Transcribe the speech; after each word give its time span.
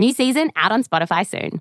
New 0.00 0.14
season 0.14 0.50
out 0.56 0.72
on 0.72 0.82
Spotify 0.82 1.26
soon. 1.26 1.60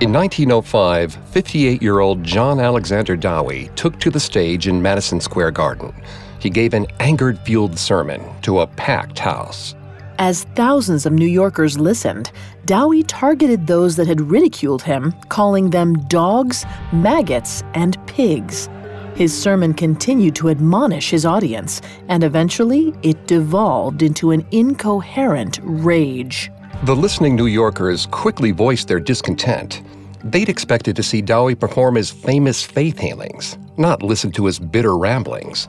In 0.00 0.12
1905, 0.12 1.14
58 1.26 1.82
year 1.82 2.00
old 2.00 2.24
John 2.24 2.58
Alexander 2.58 3.14
Dowie 3.14 3.70
took 3.76 4.00
to 4.00 4.10
the 4.10 4.18
stage 4.18 4.66
in 4.66 4.80
Madison 4.80 5.20
Square 5.20 5.50
Garden. 5.50 5.92
He 6.40 6.48
gave 6.48 6.72
an 6.72 6.86
angered 7.00 7.38
fueled 7.40 7.78
sermon 7.78 8.22
to 8.40 8.60
a 8.60 8.66
packed 8.66 9.18
house. 9.18 9.74
As 10.18 10.44
thousands 10.54 11.04
of 11.04 11.12
New 11.12 11.26
Yorkers 11.26 11.78
listened, 11.78 12.32
Dowie 12.64 13.02
targeted 13.02 13.66
those 13.66 13.96
that 13.96 14.06
had 14.06 14.22
ridiculed 14.22 14.82
him, 14.82 15.12
calling 15.28 15.68
them 15.68 16.00
dogs, 16.08 16.64
maggots, 16.92 17.62
and 17.74 17.98
pigs. 18.06 18.70
His 19.14 19.36
sermon 19.36 19.74
continued 19.74 20.34
to 20.36 20.48
admonish 20.48 21.10
his 21.10 21.26
audience, 21.26 21.82
and 22.08 22.24
eventually 22.24 22.94
it 23.02 23.26
devolved 23.26 24.02
into 24.02 24.30
an 24.30 24.46
incoherent 24.52 25.60
rage. 25.62 26.50
The 26.84 26.96
listening 26.96 27.36
New 27.36 27.46
Yorkers 27.46 28.06
quickly 28.06 28.52
voiced 28.52 28.88
their 28.88 29.00
discontent. 29.00 29.82
They'd 30.24 30.48
expected 30.48 30.96
to 30.96 31.02
see 31.02 31.20
Dowie 31.20 31.54
perform 31.54 31.96
his 31.96 32.10
famous 32.10 32.62
faith 32.62 32.98
healings, 32.98 33.58
not 33.76 34.02
listen 34.02 34.32
to 34.32 34.46
his 34.46 34.58
bitter 34.58 34.96
ramblings. 34.96 35.68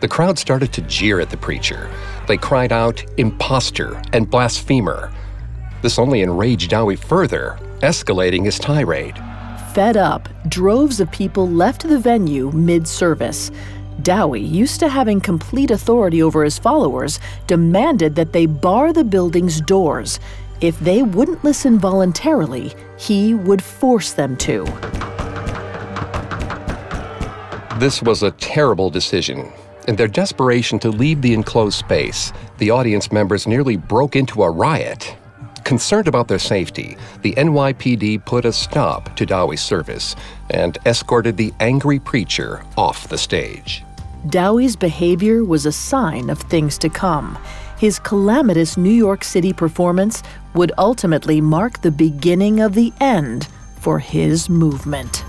The 0.00 0.08
crowd 0.08 0.38
started 0.38 0.72
to 0.74 0.82
jeer 0.82 1.18
at 1.18 1.30
the 1.30 1.36
preacher. 1.36 1.90
They 2.28 2.36
cried 2.36 2.72
out, 2.72 3.04
impostor 3.16 4.00
and 4.12 4.30
blasphemer. 4.30 5.12
This 5.82 5.98
only 5.98 6.22
enraged 6.22 6.70
Dowie 6.70 6.96
further, 6.96 7.58
escalating 7.80 8.44
his 8.44 8.58
tirade. 8.58 9.18
Fed 9.74 9.96
up, 9.96 10.28
droves 10.48 11.00
of 11.00 11.10
people 11.10 11.48
left 11.48 11.82
the 11.82 11.98
venue 11.98 12.52
mid 12.52 12.86
service. 12.86 13.50
Dowie, 14.02 14.40
used 14.40 14.78
to 14.78 14.88
having 14.88 15.20
complete 15.20 15.72
authority 15.72 16.22
over 16.22 16.44
his 16.44 16.60
followers, 16.60 17.18
demanded 17.48 18.14
that 18.14 18.32
they 18.32 18.46
bar 18.46 18.92
the 18.92 19.02
building's 19.02 19.60
doors. 19.60 20.20
If 20.60 20.78
they 20.78 21.02
wouldn't 21.02 21.42
listen 21.42 21.80
voluntarily, 21.80 22.72
he 22.96 23.34
would 23.34 23.60
force 23.60 24.12
them 24.12 24.36
to. 24.46 24.64
This 27.80 28.00
was 28.00 28.22
a 28.22 28.30
terrible 28.30 28.90
decision. 28.90 29.50
In 29.88 29.96
their 29.96 30.06
desperation 30.06 30.78
to 30.78 30.90
leave 30.90 31.20
the 31.20 31.34
enclosed 31.34 31.80
space, 31.80 32.32
the 32.58 32.70
audience 32.70 33.10
members 33.10 33.48
nearly 33.48 33.76
broke 33.76 34.14
into 34.14 34.44
a 34.44 34.50
riot. 34.50 35.16
Concerned 35.64 36.08
about 36.08 36.28
their 36.28 36.38
safety, 36.38 36.96
the 37.22 37.32
NYPD 37.32 38.26
put 38.26 38.44
a 38.44 38.52
stop 38.52 39.16
to 39.16 39.24
Dowie's 39.24 39.62
service 39.62 40.14
and 40.50 40.76
escorted 40.84 41.38
the 41.38 41.54
angry 41.58 41.98
preacher 41.98 42.62
off 42.76 43.08
the 43.08 43.16
stage. 43.16 43.82
Dowie's 44.28 44.76
behavior 44.76 45.42
was 45.42 45.64
a 45.64 45.72
sign 45.72 46.28
of 46.28 46.38
things 46.38 46.76
to 46.78 46.90
come. 46.90 47.38
His 47.78 47.98
calamitous 47.98 48.76
New 48.76 48.92
York 48.92 49.24
City 49.24 49.54
performance 49.54 50.22
would 50.54 50.72
ultimately 50.76 51.40
mark 51.40 51.80
the 51.80 51.90
beginning 51.90 52.60
of 52.60 52.74
the 52.74 52.92
end 53.00 53.48
for 53.80 53.98
his 53.98 54.50
movement. 54.50 55.24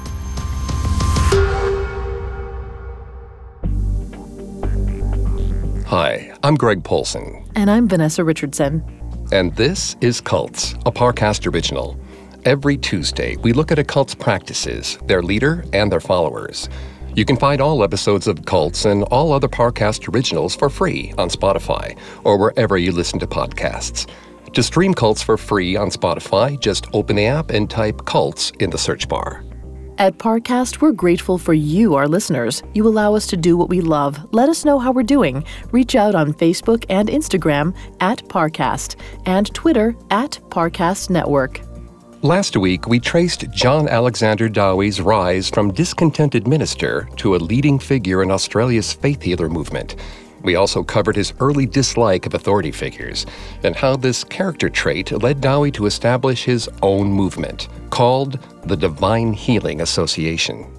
Hi, 5.87 6.35
I'm 6.43 6.55
Greg 6.55 6.83
Polcyn. 6.83 7.45
And 7.55 7.71
I'm 7.71 7.87
Vanessa 7.87 8.23
Richardson. 8.23 8.83
And 9.31 9.55
this 9.55 9.95
is 10.01 10.21
Cults, 10.21 10.73
a 10.85 10.91
Parcast 10.91 11.51
original. 11.51 11.99
Every 12.45 12.77
Tuesday, 12.77 13.37
we 13.37 13.53
look 13.53 13.71
at 13.71 13.79
a 13.79 13.83
cult's 13.83 14.13
practices, 14.13 14.99
their 15.07 15.23
leader, 15.23 15.65
and 15.73 15.91
their 15.91 15.99
followers. 15.99 16.69
You 17.15 17.25
can 17.25 17.35
find 17.35 17.59
all 17.59 17.83
episodes 17.83 18.27
of 18.27 18.45
Cults 18.45 18.85
and 18.85 19.01
all 19.05 19.33
other 19.33 19.47
Parcast 19.47 20.13
originals 20.13 20.55
for 20.55 20.69
free 20.69 21.11
on 21.17 21.29
Spotify 21.29 21.97
or 22.23 22.37
wherever 22.37 22.77
you 22.77 22.91
listen 22.91 23.17
to 23.19 23.25
podcasts. 23.25 24.07
To 24.53 24.61
stream 24.61 24.93
Cults 24.93 25.23
for 25.23 25.37
free 25.37 25.75
on 25.75 25.89
Spotify, 25.89 26.59
just 26.59 26.85
open 26.93 27.15
the 27.15 27.25
app 27.25 27.49
and 27.49 27.67
type 27.67 28.05
Cults 28.05 28.51
in 28.59 28.69
the 28.69 28.77
search 28.77 29.07
bar. 29.07 29.43
At 29.97 30.17
Parcast, 30.17 30.81
we're 30.81 30.91
grateful 30.91 31.37
for 31.37 31.53
you, 31.53 31.95
our 31.95 32.05
listeners. 32.05 32.61
You 32.73 32.85
allow 32.85 33.15
us 33.15 33.27
to 33.27 33.37
do 33.37 33.55
what 33.55 33.69
we 33.69 33.79
love. 33.79 34.19
Let 34.33 34.49
us 34.49 34.65
know 34.65 34.77
how 34.77 34.91
we're 34.91 35.03
doing. 35.03 35.45
Reach 35.71 35.95
out 35.95 36.15
on 36.15 36.33
Facebook 36.33 36.83
and 36.89 37.07
Instagram 37.07 37.73
at 38.01 38.17
Parcast 38.27 38.97
and 39.25 39.53
Twitter 39.53 39.95
at 40.11 40.31
Parcast 40.49 41.09
Network. 41.09 41.61
Last 42.23 42.57
week, 42.57 42.89
we 42.89 42.99
traced 42.99 43.49
John 43.51 43.87
Alexander 43.87 44.49
Dowie's 44.49 44.99
rise 44.99 45.49
from 45.49 45.71
discontented 45.71 46.45
minister 46.45 47.07
to 47.15 47.35
a 47.35 47.37
leading 47.37 47.79
figure 47.79 48.21
in 48.21 48.31
Australia's 48.31 48.91
faith 48.91 49.21
healer 49.21 49.47
movement. 49.47 49.95
We 50.45 50.55
also 50.55 50.83
covered 50.83 51.15
his 51.15 51.33
early 51.39 51.65
dislike 51.65 52.27
of 52.27 52.35
authority 52.35 52.71
figures 52.71 53.25
and 53.63 53.75
how 53.75 53.95
this 53.95 54.23
character 54.23 54.69
trait 54.69 55.11
led 55.11 55.41
Dowie 55.41 55.71
to 55.71 55.87
establish 55.87 56.43
his 56.43 56.69
own 56.83 57.07
movement 57.07 57.67
called 57.89 58.37
the 58.63 58.77
Divine 58.77 59.33
Healing 59.33 59.81
Association. 59.81 60.71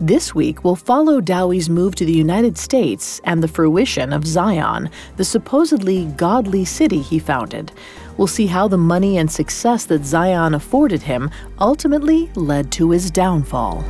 This 0.00 0.34
week, 0.34 0.64
we'll 0.64 0.74
follow 0.74 1.20
Dowie's 1.20 1.68
move 1.68 1.94
to 1.96 2.06
the 2.06 2.12
United 2.14 2.56
States 2.56 3.20
and 3.24 3.42
the 3.42 3.48
fruition 3.48 4.14
of 4.14 4.26
Zion, 4.26 4.88
the 5.18 5.24
supposedly 5.26 6.06
godly 6.16 6.64
city 6.64 7.02
he 7.02 7.18
founded. 7.18 7.72
We'll 8.16 8.26
see 8.26 8.46
how 8.46 8.68
the 8.68 8.78
money 8.78 9.18
and 9.18 9.30
success 9.30 9.84
that 9.86 10.06
Zion 10.06 10.54
afforded 10.54 11.02
him 11.02 11.30
ultimately 11.58 12.30
led 12.36 12.72
to 12.72 12.90
his 12.92 13.10
downfall. 13.10 13.84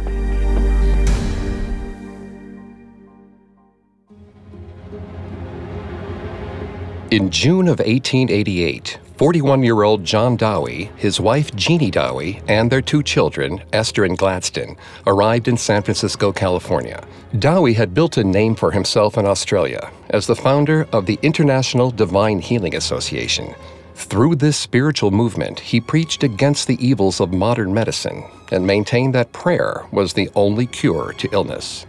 In 7.10 7.28
June 7.28 7.66
of 7.66 7.80
1888, 7.80 9.00
41 9.16 9.64
year 9.64 9.82
old 9.82 10.04
John 10.04 10.36
Dowie, 10.36 10.92
his 10.94 11.18
wife 11.18 11.52
Jeannie 11.56 11.90
Dowie, 11.90 12.40
and 12.46 12.70
their 12.70 12.80
two 12.80 13.02
children, 13.02 13.60
Esther 13.72 14.04
and 14.04 14.16
Gladstone, 14.16 14.76
arrived 15.08 15.48
in 15.48 15.56
San 15.56 15.82
Francisco, 15.82 16.30
California. 16.30 17.04
Dowie 17.36 17.72
had 17.72 17.94
built 17.94 18.16
a 18.16 18.22
name 18.22 18.54
for 18.54 18.70
himself 18.70 19.18
in 19.18 19.26
Australia 19.26 19.90
as 20.10 20.28
the 20.28 20.36
founder 20.36 20.86
of 20.92 21.06
the 21.06 21.18
International 21.20 21.90
Divine 21.90 22.38
Healing 22.38 22.76
Association. 22.76 23.56
Through 23.96 24.36
this 24.36 24.56
spiritual 24.56 25.10
movement, 25.10 25.58
he 25.58 25.80
preached 25.80 26.22
against 26.22 26.68
the 26.68 26.78
evils 26.78 27.20
of 27.20 27.32
modern 27.32 27.74
medicine 27.74 28.22
and 28.52 28.64
maintained 28.64 29.16
that 29.16 29.32
prayer 29.32 29.84
was 29.90 30.12
the 30.12 30.30
only 30.36 30.66
cure 30.66 31.12
to 31.14 31.28
illness. 31.32 31.86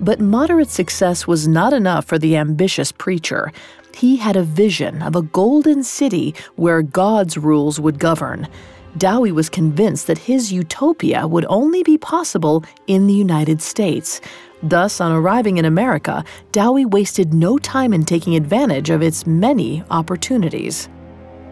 But 0.00 0.18
moderate 0.18 0.70
success 0.70 1.26
was 1.26 1.46
not 1.46 1.74
enough 1.74 2.06
for 2.06 2.18
the 2.18 2.34
ambitious 2.34 2.90
preacher. 2.90 3.52
He 3.94 4.16
had 4.16 4.36
a 4.36 4.42
vision 4.42 5.02
of 5.02 5.16
a 5.16 5.22
golden 5.22 5.82
city 5.82 6.34
where 6.56 6.82
God's 6.82 7.36
rules 7.36 7.80
would 7.80 7.98
govern. 7.98 8.48
Dowie 8.96 9.32
was 9.32 9.48
convinced 9.48 10.06
that 10.08 10.18
his 10.18 10.52
utopia 10.52 11.26
would 11.26 11.46
only 11.48 11.82
be 11.82 11.96
possible 11.96 12.64
in 12.86 13.06
the 13.06 13.14
United 13.14 13.62
States. 13.62 14.20
Thus, 14.62 15.00
on 15.00 15.12
arriving 15.12 15.58
in 15.58 15.64
America, 15.64 16.24
Dowie 16.52 16.84
wasted 16.84 17.32
no 17.32 17.56
time 17.56 17.92
in 17.92 18.04
taking 18.04 18.34
advantage 18.34 18.90
of 18.90 19.00
its 19.00 19.26
many 19.26 19.82
opportunities. 19.90 20.88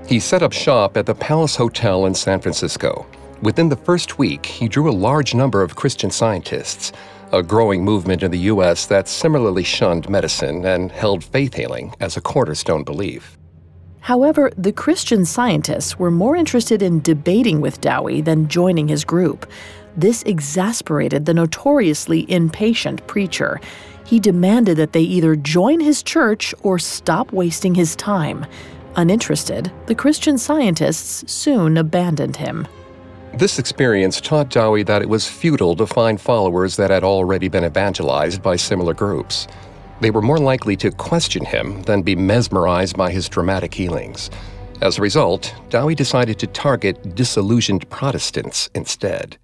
He 0.06 0.20
set 0.20 0.42
up 0.42 0.52
shop 0.52 0.96
at 0.96 1.06
the 1.06 1.14
Palace 1.14 1.54
Hotel 1.54 2.06
in 2.06 2.14
San 2.14 2.40
Francisco. 2.40 3.06
Within 3.40 3.68
the 3.68 3.76
first 3.76 4.18
week, 4.18 4.44
he 4.44 4.66
drew 4.66 4.90
a 4.90 4.92
large 4.92 5.34
number 5.34 5.62
of 5.62 5.76
Christian 5.76 6.10
scientists 6.10 6.92
a 7.32 7.42
growing 7.42 7.84
movement 7.84 8.22
in 8.22 8.30
the 8.30 8.38
U.S. 8.52 8.86
that 8.86 9.08
similarly 9.08 9.62
shunned 9.62 10.08
medicine 10.08 10.64
and 10.64 10.90
held 10.90 11.22
faith 11.24 11.54
healing 11.54 11.94
as 12.00 12.16
a 12.16 12.20
cornerstone 12.20 12.84
belief. 12.84 13.36
However, 14.00 14.50
the 14.56 14.72
Christian 14.72 15.24
scientists 15.24 15.98
were 15.98 16.10
more 16.10 16.34
interested 16.34 16.80
in 16.80 17.02
debating 17.02 17.60
with 17.60 17.80
Dowie 17.80 18.22
than 18.22 18.48
joining 18.48 18.88
his 18.88 19.04
group. 19.04 19.50
This 19.96 20.22
exasperated 20.22 21.26
the 21.26 21.34
notoriously 21.34 22.30
impatient 22.30 23.06
preacher. 23.06 23.60
He 24.06 24.18
demanded 24.18 24.78
that 24.78 24.92
they 24.92 25.02
either 25.02 25.36
join 25.36 25.80
his 25.80 26.02
church 26.02 26.54
or 26.62 26.78
stop 26.78 27.32
wasting 27.32 27.74
his 27.74 27.94
time. 27.96 28.46
Uninterested, 28.96 29.70
the 29.86 29.94
Christian 29.94 30.38
scientists 30.38 31.30
soon 31.30 31.76
abandoned 31.76 32.36
him. 32.36 32.66
This 33.34 33.58
experience 33.58 34.20
taught 34.20 34.48
Dowie 34.48 34.82
that 34.84 35.02
it 35.02 35.08
was 35.08 35.28
futile 35.28 35.76
to 35.76 35.86
find 35.86 36.20
followers 36.20 36.76
that 36.76 36.90
had 36.90 37.04
already 37.04 37.48
been 37.48 37.64
evangelized 37.64 38.42
by 38.42 38.56
similar 38.56 38.94
groups. 38.94 39.46
They 40.00 40.10
were 40.10 40.22
more 40.22 40.38
likely 40.38 40.76
to 40.76 40.90
question 40.90 41.44
him 41.44 41.82
than 41.82 42.02
be 42.02 42.16
mesmerized 42.16 42.96
by 42.96 43.10
his 43.10 43.28
dramatic 43.28 43.74
healings. 43.74 44.30
As 44.80 44.98
a 44.98 45.02
result, 45.02 45.54
Dowie 45.70 45.94
decided 45.94 46.38
to 46.38 46.46
target 46.46 47.14
disillusioned 47.14 47.88
Protestants 47.90 48.70
instead. 48.74 49.36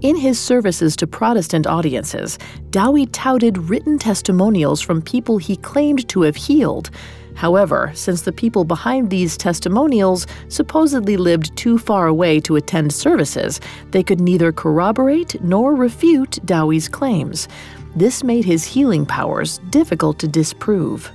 In 0.00 0.16
his 0.16 0.38
services 0.38 0.94
to 0.96 1.06
Protestant 1.06 1.66
audiences, 1.66 2.38
Dowie 2.70 3.06
touted 3.06 3.58
written 3.58 3.98
testimonials 3.98 4.80
from 4.80 5.02
people 5.02 5.38
he 5.38 5.56
claimed 5.56 6.08
to 6.08 6.22
have 6.22 6.36
healed. 6.36 6.90
However, 7.38 7.92
since 7.94 8.22
the 8.22 8.32
people 8.32 8.64
behind 8.64 9.10
these 9.10 9.36
testimonials 9.36 10.26
supposedly 10.48 11.16
lived 11.16 11.56
too 11.56 11.78
far 11.78 12.08
away 12.08 12.40
to 12.40 12.56
attend 12.56 12.92
services, 12.92 13.60
they 13.92 14.02
could 14.02 14.20
neither 14.20 14.50
corroborate 14.50 15.40
nor 15.40 15.76
refute 15.76 16.44
Dowie's 16.44 16.88
claims. 16.88 17.46
This 17.94 18.24
made 18.24 18.44
his 18.44 18.64
healing 18.64 19.06
powers 19.06 19.58
difficult 19.70 20.18
to 20.18 20.26
disprove. 20.26 21.12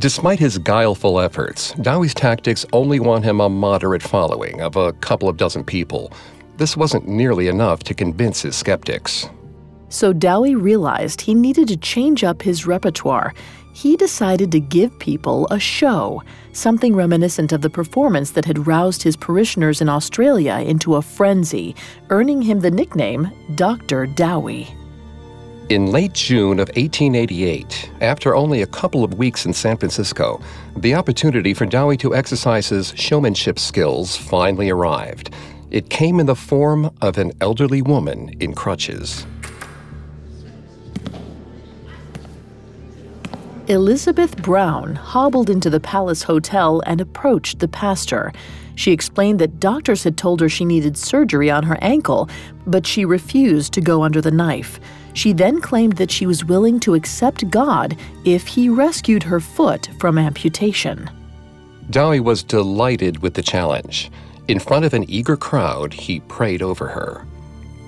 Despite 0.00 0.40
his 0.40 0.58
guileful 0.58 1.20
efforts, 1.20 1.72
Dowie's 1.74 2.14
tactics 2.14 2.66
only 2.72 2.98
won 2.98 3.22
him 3.22 3.40
a 3.40 3.48
moderate 3.48 4.02
following 4.02 4.60
of 4.62 4.74
a 4.74 4.92
couple 4.94 5.28
of 5.28 5.36
dozen 5.36 5.62
people. 5.62 6.12
This 6.56 6.76
wasn't 6.76 7.06
nearly 7.06 7.46
enough 7.46 7.84
to 7.84 7.94
convince 7.94 8.42
his 8.42 8.56
skeptics. 8.56 9.28
So 9.88 10.12
Dowie 10.12 10.54
realized 10.54 11.20
he 11.20 11.34
needed 11.34 11.66
to 11.66 11.76
change 11.76 12.22
up 12.22 12.42
his 12.42 12.64
repertoire. 12.64 13.34
He 13.72 13.96
decided 13.96 14.50
to 14.52 14.60
give 14.60 14.98
people 14.98 15.46
a 15.50 15.58
show, 15.58 16.22
something 16.52 16.94
reminiscent 16.94 17.52
of 17.52 17.60
the 17.60 17.70
performance 17.70 18.32
that 18.32 18.44
had 18.44 18.66
roused 18.66 19.02
his 19.02 19.16
parishioners 19.16 19.80
in 19.80 19.88
Australia 19.88 20.56
into 20.56 20.96
a 20.96 21.02
frenzy, 21.02 21.76
earning 22.10 22.42
him 22.42 22.60
the 22.60 22.70
nickname 22.70 23.30
Dr. 23.54 24.06
Dowie. 24.06 24.68
In 25.68 25.92
late 25.92 26.14
June 26.14 26.58
of 26.58 26.68
1888, 26.70 27.92
after 28.00 28.34
only 28.34 28.62
a 28.62 28.66
couple 28.66 29.04
of 29.04 29.14
weeks 29.14 29.46
in 29.46 29.54
San 29.54 29.76
Francisco, 29.76 30.40
the 30.76 30.96
opportunity 30.96 31.54
for 31.54 31.64
Dowie 31.64 31.96
to 31.98 32.12
exercise 32.12 32.68
his 32.68 32.92
showmanship 32.96 33.56
skills 33.56 34.16
finally 34.16 34.68
arrived. 34.68 35.32
It 35.70 35.88
came 35.88 36.18
in 36.18 36.26
the 36.26 36.34
form 36.34 36.90
of 37.00 37.18
an 37.18 37.30
elderly 37.40 37.82
woman 37.82 38.30
in 38.40 38.52
crutches. 38.52 39.24
Elizabeth 43.70 44.36
Brown 44.42 44.96
hobbled 44.96 45.48
into 45.48 45.70
the 45.70 45.78
Palace 45.78 46.24
Hotel 46.24 46.82
and 46.86 47.00
approached 47.00 47.60
the 47.60 47.68
pastor. 47.68 48.32
She 48.74 48.90
explained 48.90 49.38
that 49.38 49.60
doctors 49.60 50.02
had 50.02 50.16
told 50.16 50.40
her 50.40 50.48
she 50.48 50.64
needed 50.64 50.96
surgery 50.96 51.52
on 51.52 51.62
her 51.62 51.78
ankle, 51.80 52.28
but 52.66 52.84
she 52.84 53.04
refused 53.04 53.72
to 53.74 53.80
go 53.80 54.02
under 54.02 54.20
the 54.20 54.32
knife. 54.32 54.80
She 55.12 55.32
then 55.32 55.60
claimed 55.60 55.98
that 55.98 56.10
she 56.10 56.26
was 56.26 56.44
willing 56.44 56.80
to 56.80 56.94
accept 56.94 57.48
God 57.48 57.96
if 58.24 58.44
he 58.44 58.68
rescued 58.68 59.22
her 59.22 59.38
foot 59.38 59.88
from 60.00 60.18
amputation. 60.18 61.08
Dowie 61.90 62.18
was 62.18 62.42
delighted 62.42 63.22
with 63.22 63.34
the 63.34 63.42
challenge. 63.42 64.10
In 64.48 64.58
front 64.58 64.84
of 64.84 64.94
an 64.94 65.08
eager 65.08 65.36
crowd, 65.36 65.92
he 65.94 66.18
prayed 66.18 66.60
over 66.60 66.88
her. 66.88 67.24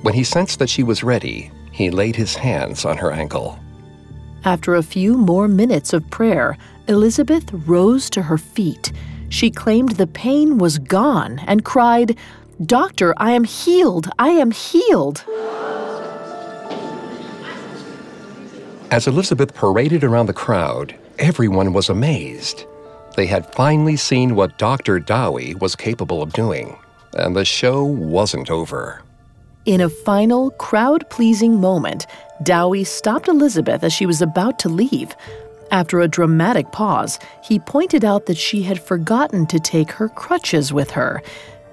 When 0.03 0.15
he 0.15 0.23
sensed 0.23 0.61
that 0.61 0.71
she 0.71 0.85
was 0.85 1.03
ready, 1.03 1.51
he 1.73 1.91
laid 1.91 2.15
his 2.15 2.37
hands 2.37 2.85
on 2.85 2.99
her 2.99 3.11
ankle. 3.11 3.59
After 4.45 4.75
a 4.75 4.83
few 4.83 5.17
more 5.17 5.47
minutes 5.47 5.93
of 5.93 6.09
prayer, 6.11 6.59
Elizabeth 6.89 7.53
rose 7.53 8.11
to 8.11 8.23
her 8.23 8.39
feet. 8.39 8.93
She 9.29 9.51
claimed 9.51 9.93
the 9.93 10.07
pain 10.07 10.59
was 10.59 10.79
gone 10.79 11.39
and 11.47 11.65
cried, 11.65 12.17
Doctor, 12.67 13.15
I 13.17 13.33
am 13.33 13.45
healed! 13.45 14.11
I 14.19 14.31
am 14.31 14.51
healed! 14.51 15.25
As 18.91 19.07
Elizabeth 19.07 19.55
paraded 19.55 20.05
around 20.05 20.27
the 20.27 20.35
crowd, 20.35 20.95
everyone 21.19 21.73
was 21.73 21.89
amazed. 21.89 22.67
They 23.17 23.27
had 23.27 23.55
finally 23.55 23.97
seen 23.97 24.35
what 24.35 24.59
Dr. 24.59 24.99
Dowie 24.99 25.55
was 25.55 25.77
capable 25.77 26.21
of 26.21 26.33
doing, 26.33 26.77
and 27.15 27.37
the 27.37 27.45
show 27.45 27.85
wasn't 27.85 28.51
over. 28.51 29.03
In 29.65 29.81
a 29.81 29.89
final, 29.89 30.51
crowd 30.53 31.09
pleasing 31.09 31.61
moment, 31.61 32.09
Dowie 32.43 32.83
stopped 32.83 33.29
Elizabeth 33.29 33.85
as 33.85 33.93
she 33.93 34.07
was 34.07 34.21
about 34.21 34.59
to 34.61 34.69
leave. 34.69 35.15
After 35.71 36.01
a 36.01 36.09
dramatic 36.09 36.73
pause, 36.73 37.21
he 37.45 37.61
pointed 37.61 38.05
out 38.05 38.27
that 38.27 38.37
she 38.37 38.63
had 38.63 38.83
forgotten 38.83 39.47
to 39.47 39.61
take 39.61 39.93
her 39.93 40.09
crutches 40.09 40.73
with 40.73 40.91
her. 40.91 41.23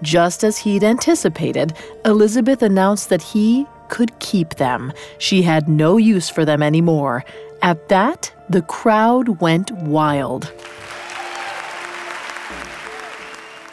Just 0.03 0.43
as 0.43 0.59
he'd 0.59 0.83
anticipated, 0.83 1.73
Elizabeth 2.05 2.61
announced 2.61 3.09
that 3.09 3.23
he 3.23 3.65
could 3.87 4.19
keep 4.19 4.51
them. 4.55 4.93
She 5.17 5.41
had 5.41 5.67
no 5.67 5.97
use 5.97 6.29
for 6.29 6.45
them 6.45 6.61
anymore. 6.61 7.25
At 7.63 7.89
that, 7.89 8.31
the 8.49 8.61
crowd 8.61 9.41
went 9.41 9.71
wild. 9.71 10.53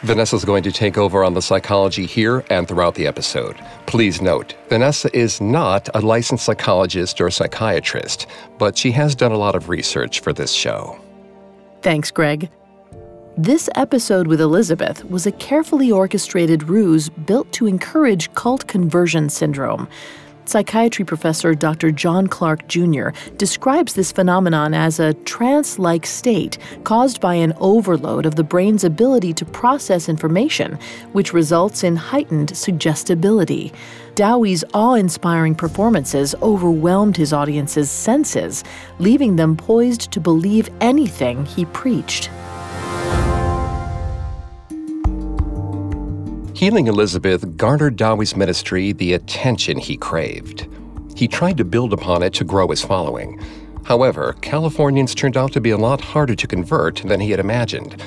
Vanessa's 0.01 0.45
going 0.45 0.61
to 0.63 0.71
take 0.71 0.97
over 0.97 1.23
on 1.23 1.33
the 1.33 1.41
psychology 1.41 2.05
here 2.05 2.45
and 2.49 2.67
throughout 2.67 2.93
the 2.95 3.07
episode. 3.07 3.55
Please 3.87 4.21
note, 4.21 4.53
Vanessa 4.69 5.09
is 5.17 5.41
not 5.41 5.89
a 5.95 6.01
licensed 6.01 6.45
psychologist 6.45 7.19
or 7.19 7.31
psychiatrist, 7.31 8.27
but 8.59 8.77
she 8.77 8.91
has 8.91 9.15
done 9.15 9.31
a 9.31 9.37
lot 9.37 9.55
of 9.55 9.69
research 9.69 10.19
for 10.19 10.33
this 10.33 10.51
show. 10.51 10.99
Thanks, 11.81 12.11
Greg. 12.11 12.49
This 13.37 13.69
episode 13.75 14.27
with 14.27 14.41
Elizabeth 14.41 15.03
was 15.05 15.25
a 15.25 15.31
carefully 15.31 15.91
orchestrated 15.91 16.63
ruse 16.63 17.09
built 17.09 17.51
to 17.53 17.67
encourage 17.67 18.33
cult 18.33 18.67
conversion 18.67 19.29
syndrome. 19.29 19.87
Psychiatry 20.47 21.03
professor 21.03 21.53
Dr. 21.53 21.91
John 21.91 22.25
Clark 22.27 22.69
Jr. 22.69 23.09
describes 23.35 23.93
this 23.93 24.13
phenomenon 24.13 24.73
as 24.73 24.97
a 24.97 25.13
trance 25.13 25.77
like 25.77 26.05
state 26.05 26.57
caused 26.85 27.19
by 27.19 27.33
an 27.33 27.53
overload 27.59 28.25
of 28.25 28.35
the 28.35 28.45
brain's 28.45 28.85
ability 28.85 29.33
to 29.33 29.45
process 29.45 30.07
information, 30.07 30.79
which 31.11 31.33
results 31.33 31.83
in 31.83 31.97
heightened 31.97 32.55
suggestibility. 32.55 33.73
Dowie's 34.15 34.63
awe 34.73 34.93
inspiring 34.93 35.53
performances 35.53 36.33
overwhelmed 36.41 37.17
his 37.17 37.33
audience's 37.33 37.91
senses, 37.91 38.63
leaving 38.99 39.35
them 39.35 39.57
poised 39.57 40.11
to 40.13 40.21
believe 40.21 40.69
anything 40.79 41.45
he 41.45 41.65
preached. 41.65 42.29
Healing 46.57 46.87
Elizabeth 46.87 47.55
garnered 47.55 47.97
Dowie's 47.97 48.35
ministry 48.35 48.91
the 48.91 49.13
attention 49.13 49.77
he 49.77 49.95
craved. 49.95 50.67
He 51.15 51.27
tried 51.27 51.55
to 51.57 51.63
build 51.63 51.93
upon 51.93 52.23
it 52.23 52.33
to 52.33 52.43
grow 52.43 52.67
his 52.69 52.83
following. 52.83 53.39
However, 53.83 54.33
Californians 54.41 55.13
turned 55.13 55.37
out 55.37 55.51
to 55.51 55.61
be 55.61 55.69
a 55.69 55.77
lot 55.77 56.01
harder 56.01 56.33
to 56.33 56.47
convert 56.47 56.95
than 57.05 57.19
he 57.19 57.29
had 57.29 57.39
imagined. 57.39 58.01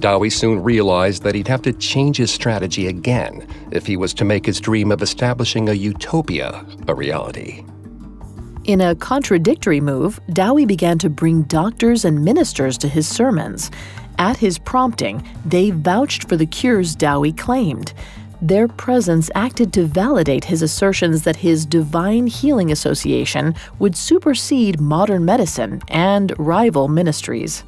Dowie 0.00 0.28
soon 0.28 0.60
realized 0.60 1.22
that 1.22 1.36
he'd 1.36 1.46
have 1.46 1.62
to 1.62 1.72
change 1.72 2.16
his 2.16 2.32
strategy 2.32 2.88
again 2.88 3.46
if 3.70 3.86
he 3.86 3.96
was 3.96 4.12
to 4.14 4.24
make 4.24 4.44
his 4.44 4.58
dream 4.58 4.90
of 4.90 5.00
establishing 5.00 5.68
a 5.68 5.74
utopia 5.74 6.66
a 6.88 6.94
reality. 6.96 7.64
In 8.64 8.80
a 8.80 8.96
contradictory 8.96 9.80
move, 9.80 10.18
Dowie 10.32 10.66
began 10.66 10.98
to 10.98 11.08
bring 11.08 11.42
doctors 11.42 12.04
and 12.04 12.24
ministers 12.24 12.76
to 12.78 12.88
his 12.88 13.06
sermons. 13.06 13.70
At 14.18 14.36
his 14.36 14.58
prompting, 14.58 15.26
they 15.44 15.70
vouched 15.70 16.28
for 16.28 16.36
the 16.36 16.46
cures 16.46 16.94
Dowie 16.94 17.32
claimed. 17.32 17.92
Their 18.40 18.68
presence 18.68 19.30
acted 19.34 19.72
to 19.72 19.86
validate 19.86 20.44
his 20.44 20.60
assertions 20.60 21.22
that 21.22 21.36
his 21.36 21.64
Divine 21.64 22.26
Healing 22.26 22.70
Association 22.70 23.54
would 23.78 23.96
supersede 23.96 24.80
modern 24.80 25.24
medicine 25.24 25.80
and 25.88 26.32
rival 26.38 26.88
ministries. 26.88 27.64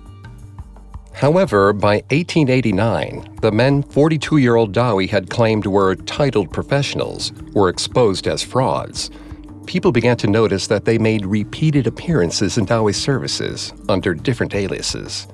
However, 1.14 1.72
by 1.72 2.02
1889, 2.10 3.38
the 3.40 3.50
men 3.50 3.82
42 3.84 4.36
year 4.36 4.56
old 4.56 4.72
Dowie 4.72 5.06
had 5.06 5.30
claimed 5.30 5.64
were 5.64 5.94
titled 5.94 6.52
professionals 6.52 7.32
were 7.54 7.70
exposed 7.70 8.28
as 8.28 8.42
frauds. 8.42 9.10
People 9.64 9.92
began 9.92 10.18
to 10.18 10.26
notice 10.26 10.66
that 10.66 10.84
they 10.84 10.98
made 10.98 11.24
repeated 11.24 11.86
appearances 11.86 12.58
in 12.58 12.66
Dowie's 12.66 12.98
services 12.98 13.72
under 13.88 14.12
different 14.12 14.54
aliases. 14.54 15.26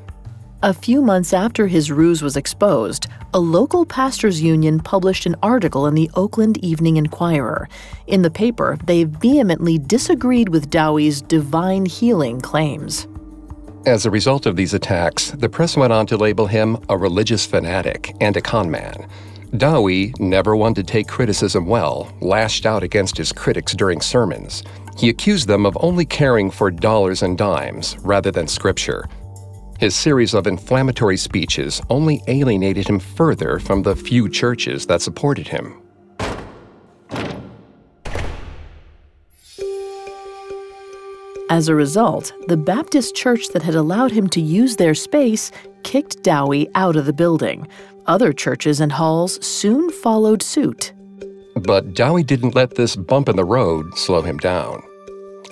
A 0.65 0.73
few 0.73 1.03
months 1.03 1.33
after 1.33 1.67
his 1.67 1.91
ruse 1.91 2.23
was 2.23 2.37
exposed, 2.37 3.09
a 3.35 3.41
local 3.41 3.85
pastors' 3.85 4.41
union 4.41 4.79
published 4.79 5.27
an 5.27 5.35
article 5.43 5.89
in 5.89 5.97
the 5.97 6.09
Oakland 6.15 6.57
Evening 6.59 6.99
Inquirer. 6.99 7.69
In 8.07 8.23
the 8.23 8.31
paper, 8.31 8.79
they 8.85 9.03
vehemently 9.03 9.77
disagreed 9.77 10.51
with 10.51 10.71
Dowie's 10.71 11.21
divine 11.21 11.85
healing 11.85 12.41
claims. 12.41 13.09
As 13.87 14.07
a 14.07 14.11
result 14.13 14.47
of 14.47 14.55
these 14.55 14.73
attacks, 14.73 15.33
the 15.33 15.49
press 15.49 15.77
went 15.77 15.93
on 15.93 16.07
to 16.07 16.17
label 16.17 16.47
him 16.47 16.79
a 16.89 16.97
religious 16.97 17.45
fanatic 17.45 18.15
and 18.21 18.37
a 18.37 18.41
conman. 18.41 19.09
Dowie, 19.57 20.15
never 20.21 20.55
one 20.55 20.75
to 20.75 20.85
take 20.85 21.09
criticism 21.09 21.67
well, 21.67 22.15
lashed 22.21 22.67
out 22.67 22.85
against 22.85 23.17
his 23.17 23.33
critics 23.33 23.73
during 23.73 24.01
sermons. 24.01 24.63
He 24.97 25.09
accused 25.09 25.49
them 25.49 25.67
of 25.67 25.77
only 25.81 26.05
caring 26.05 26.53
for 26.53 26.71
dollars 26.71 27.25
and 27.25 27.37
dimes 27.37 27.97
rather 28.03 28.31
than 28.31 28.47
scripture. 28.47 29.09
His 29.83 29.97
series 29.97 30.33
of 30.33 30.47
inflammatory 30.47 31.17
speeches 31.17 31.83
only 31.91 32.23
alienated 32.29 32.87
him 32.87 33.01
further 33.01 33.59
from 33.59 33.83
the 33.83 33.97
few 33.97 34.29
churches 34.29 34.87
that 34.87 35.03
supported 35.03 35.49
him. 35.49 35.83
As 41.51 41.67
a 41.67 41.75
result, 41.75 42.33
the 42.47 42.57
Baptist 42.57 43.17
church 43.17 43.49
that 43.49 43.65
had 43.65 43.75
allowed 43.75 44.13
him 44.13 44.29
to 44.29 44.41
use 44.41 44.77
their 44.77 44.95
space 44.95 45.51
kicked 45.83 46.23
Dowie 46.23 46.69
out 46.77 46.95
of 46.95 47.07
the 47.07 47.13
building. 47.13 47.67
Other 48.07 48.33
churches 48.33 48.79
and 48.79 48.93
halls 48.93 49.45
soon 49.45 49.91
followed 49.91 50.45
suit. 50.45 50.93
But 51.57 51.93
Dowie 51.95 52.23
didn't 52.23 52.55
let 52.55 52.77
this 52.77 52.95
bump 52.95 53.29
in 53.29 53.35
the 53.35 53.45
road 53.45 53.99
slow 53.99 54.23
him 54.23 54.37
down. 54.37 54.81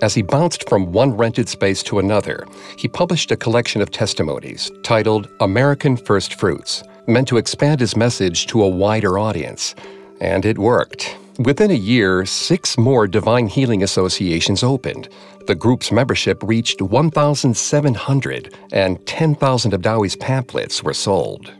As 0.02 0.14
he 0.14 0.23
bounced 0.23 0.66
from 0.69 0.92
one 0.92 1.14
rented 1.14 1.49
space 1.49 1.83
to 1.85 1.99
another, 1.99 2.47
he 2.76 2.88
published 2.88 3.30
a 3.30 3.37
collection 3.37 3.83
of 3.83 3.90
testimonies 3.90 4.71
titled 4.83 5.28
American 5.40 5.97
First 5.97 6.35
Fruits, 6.35 6.83
meant 7.07 7.28
to 7.28 7.37
expand 7.37 7.80
his 7.80 7.97
message 7.97 8.47
to 8.47 8.62
a 8.62 8.69
wider 8.69 9.19
audience. 9.19 9.75
And 10.21 10.47
it 10.47 10.59
worked. 10.59 11.16
Within 11.38 11.71
a 11.71 11.75
year, 11.75 12.25
six 12.25 12.78
more 12.78 13.07
Divine 13.07 13.47
Healing 13.47 13.83
Associations 13.83 14.62
opened. 14.62 15.11
The 15.47 15.54
group's 15.54 15.92
membership 15.92 16.42
reached 16.42 16.80
1,700, 16.80 18.54
and 18.73 19.07
10,000 19.07 19.75
of 19.75 19.83
Dowie's 19.83 20.16
pamphlets 20.16 20.83
were 20.83 20.95
sold. 20.95 21.52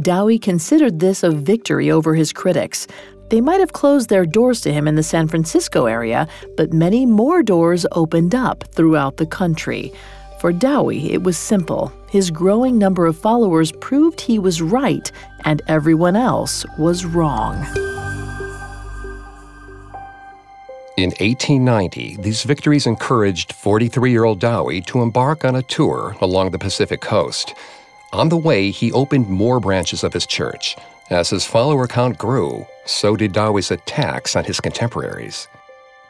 Dowie 0.00 0.38
considered 0.38 1.00
this 1.00 1.22
a 1.22 1.30
victory 1.30 1.90
over 1.90 2.14
his 2.14 2.32
critics. 2.32 2.86
They 3.28 3.40
might 3.40 3.60
have 3.60 3.72
closed 3.72 4.08
their 4.08 4.24
doors 4.24 4.60
to 4.62 4.72
him 4.72 4.86
in 4.86 4.94
the 4.94 5.02
San 5.02 5.26
Francisco 5.26 5.86
area, 5.86 6.28
but 6.56 6.72
many 6.72 7.06
more 7.06 7.42
doors 7.42 7.84
opened 7.92 8.34
up 8.34 8.64
throughout 8.72 9.16
the 9.16 9.26
country. 9.26 9.92
For 10.40 10.52
Dowie, 10.52 11.12
it 11.12 11.22
was 11.22 11.36
simple. 11.36 11.92
His 12.08 12.30
growing 12.30 12.78
number 12.78 13.06
of 13.06 13.18
followers 13.18 13.72
proved 13.72 14.20
he 14.20 14.38
was 14.38 14.62
right 14.62 15.10
and 15.44 15.60
everyone 15.66 16.14
else 16.14 16.64
was 16.78 17.04
wrong. 17.04 17.56
In 20.96 21.10
1890, 21.10 22.16
these 22.20 22.42
victories 22.44 22.86
encouraged 22.86 23.52
43 23.52 24.10
year 24.10 24.24
old 24.24 24.40
Dowie 24.40 24.80
to 24.82 25.02
embark 25.02 25.44
on 25.44 25.56
a 25.56 25.62
tour 25.62 26.16
along 26.20 26.52
the 26.52 26.58
Pacific 26.58 27.00
coast. 27.00 27.54
On 28.12 28.28
the 28.28 28.36
way, 28.36 28.70
he 28.70 28.92
opened 28.92 29.28
more 29.28 29.58
branches 29.58 30.04
of 30.04 30.12
his 30.12 30.26
church. 30.26 30.76
As 31.10 31.30
his 31.30 31.46
follower 31.46 31.86
count 31.86 32.18
grew, 32.18 32.66
so 32.84 33.14
did 33.14 33.32
Dowie's 33.32 33.70
attacks 33.70 34.34
on 34.34 34.44
his 34.44 34.58
contemporaries. 34.58 35.46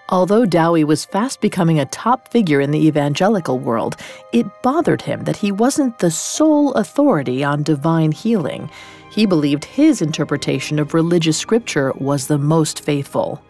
Although 0.08 0.46
Dowie 0.46 0.84
was 0.84 1.04
fast 1.04 1.40
becoming 1.40 1.78
a 1.78 1.86
top 1.86 2.28
figure 2.28 2.60
in 2.60 2.70
the 2.70 2.86
evangelical 2.86 3.58
world, 3.58 3.96
it 4.32 4.46
bothered 4.62 5.02
him 5.02 5.24
that 5.24 5.36
he 5.36 5.52
wasn't 5.52 5.98
the 5.98 6.10
sole 6.10 6.72
authority 6.74 7.42
on 7.44 7.62
divine 7.62 8.12
healing. 8.12 8.70
He 9.10 9.26
believed 9.26 9.64
his 9.64 10.00
interpretation 10.00 10.78
of 10.78 10.94
religious 10.94 11.36
scripture 11.36 11.92
was 11.96 12.28
the 12.28 12.38
most 12.38 12.80
faithful. 12.80 13.42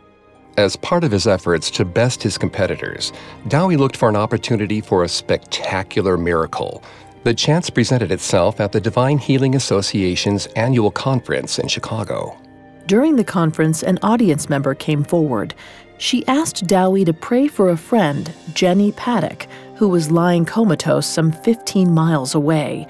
As 0.56 0.74
part 0.76 1.04
of 1.04 1.12
his 1.12 1.26
efforts 1.26 1.70
to 1.72 1.84
best 1.84 2.22
his 2.22 2.38
competitors, 2.38 3.12
Dowie 3.48 3.76
looked 3.76 3.96
for 3.96 4.08
an 4.08 4.16
opportunity 4.16 4.80
for 4.80 5.04
a 5.04 5.08
spectacular 5.08 6.16
miracle. 6.16 6.82
The 7.26 7.34
chance 7.34 7.70
presented 7.70 8.12
itself 8.12 8.60
at 8.60 8.70
the 8.70 8.80
Divine 8.80 9.18
Healing 9.18 9.56
Association's 9.56 10.46
annual 10.54 10.92
conference 10.92 11.58
in 11.58 11.66
Chicago. 11.66 12.40
During 12.86 13.16
the 13.16 13.24
conference, 13.24 13.82
an 13.82 13.98
audience 14.00 14.48
member 14.48 14.76
came 14.76 15.02
forward. 15.02 15.52
She 15.98 16.24
asked 16.28 16.68
Dowie 16.68 17.04
to 17.04 17.12
pray 17.12 17.48
for 17.48 17.70
a 17.70 17.76
friend, 17.76 18.32
Jenny 18.54 18.92
Paddock, 18.92 19.48
who 19.74 19.88
was 19.88 20.12
lying 20.12 20.44
comatose 20.44 21.04
some 21.04 21.32
15 21.32 21.92
miles 21.92 22.36
away. 22.36 22.86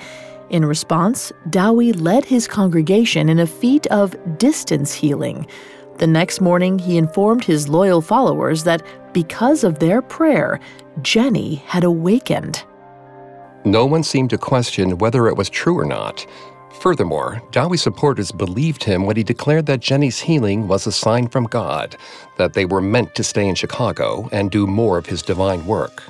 In 0.50 0.66
response, 0.66 1.32
Dowie 1.48 1.94
led 1.94 2.26
his 2.26 2.46
congregation 2.46 3.30
in 3.30 3.38
a 3.38 3.46
feat 3.46 3.86
of 3.86 4.14
distance 4.36 4.92
healing. 4.92 5.46
The 5.96 6.06
next 6.06 6.42
morning, 6.42 6.78
he 6.78 6.98
informed 6.98 7.44
his 7.44 7.70
loyal 7.70 8.02
followers 8.02 8.64
that 8.64 8.82
because 9.14 9.64
of 9.64 9.78
their 9.78 10.02
prayer, 10.02 10.60
Jenny 11.00 11.54
had 11.64 11.84
awakened. 11.84 12.62
No 13.66 13.84
one 13.84 14.04
seemed 14.04 14.30
to 14.30 14.38
question 14.38 14.96
whether 14.98 15.26
it 15.26 15.36
was 15.36 15.50
true 15.50 15.76
or 15.76 15.84
not. 15.84 16.24
Furthermore, 16.70 17.42
Dowie 17.50 17.76
supporters 17.76 18.30
believed 18.30 18.84
him 18.84 19.04
when 19.04 19.16
he 19.16 19.24
declared 19.24 19.66
that 19.66 19.80
Jenny's 19.80 20.20
healing 20.20 20.68
was 20.68 20.86
a 20.86 20.92
sign 20.92 21.26
from 21.26 21.48
God, 21.48 21.96
that 22.36 22.52
they 22.52 22.64
were 22.64 22.80
meant 22.80 23.16
to 23.16 23.24
stay 23.24 23.48
in 23.48 23.56
Chicago 23.56 24.28
and 24.30 24.52
do 24.52 24.68
more 24.68 24.98
of 24.98 25.06
his 25.06 25.20
divine 25.20 25.66
work. 25.66 26.04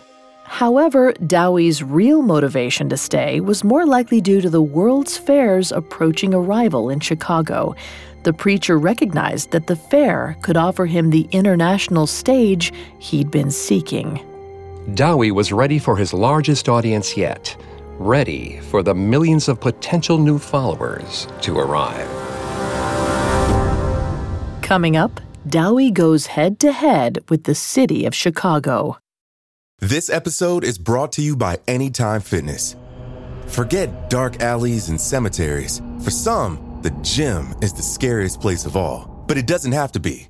However, 0.44 1.14
Dowie's 1.14 1.82
real 1.82 2.20
motivation 2.20 2.90
to 2.90 2.98
stay 2.98 3.40
was 3.40 3.64
more 3.64 3.86
likely 3.86 4.20
due 4.20 4.42
to 4.42 4.50
the 4.50 4.60
World's 4.60 5.16
Fair's 5.16 5.72
approaching 5.72 6.34
arrival 6.34 6.90
in 6.90 7.00
Chicago. 7.00 7.74
The 8.24 8.34
preacher 8.34 8.76
recognized 8.76 9.52
that 9.52 9.66
the 9.66 9.76
fair 9.76 10.36
could 10.42 10.58
offer 10.58 10.84
him 10.84 11.08
the 11.08 11.26
international 11.32 12.06
stage 12.06 12.70
he'd 12.98 13.30
been 13.30 13.50
seeking. 13.50 14.20
Dowie 14.94 15.32
was 15.32 15.52
ready 15.52 15.80
for 15.80 15.96
his 15.96 16.12
largest 16.12 16.68
audience 16.68 17.16
yet, 17.16 17.56
ready 17.98 18.60
for 18.60 18.84
the 18.84 18.94
millions 18.94 19.48
of 19.48 19.60
potential 19.60 20.16
new 20.16 20.38
followers 20.38 21.26
to 21.40 21.58
arrive. 21.58 22.06
Coming 24.62 24.96
up, 24.96 25.20
Dowie 25.48 25.90
goes 25.90 26.26
head 26.26 26.60
to 26.60 26.70
head 26.70 27.18
with 27.28 27.44
the 27.44 27.54
city 27.54 28.06
of 28.06 28.14
Chicago. 28.14 28.98
This 29.80 30.08
episode 30.08 30.62
is 30.62 30.78
brought 30.78 31.12
to 31.12 31.22
you 31.22 31.34
by 31.34 31.58
Anytime 31.66 32.20
Fitness. 32.20 32.76
Forget 33.46 34.08
dark 34.08 34.40
alleys 34.40 34.88
and 34.88 35.00
cemeteries. 35.00 35.82
For 36.00 36.10
some, 36.10 36.78
the 36.82 36.90
gym 37.02 37.54
is 37.60 37.72
the 37.72 37.82
scariest 37.82 38.40
place 38.40 38.64
of 38.64 38.76
all, 38.76 39.24
but 39.26 39.36
it 39.36 39.46
doesn't 39.46 39.72
have 39.72 39.90
to 39.92 40.00
be. 40.00 40.28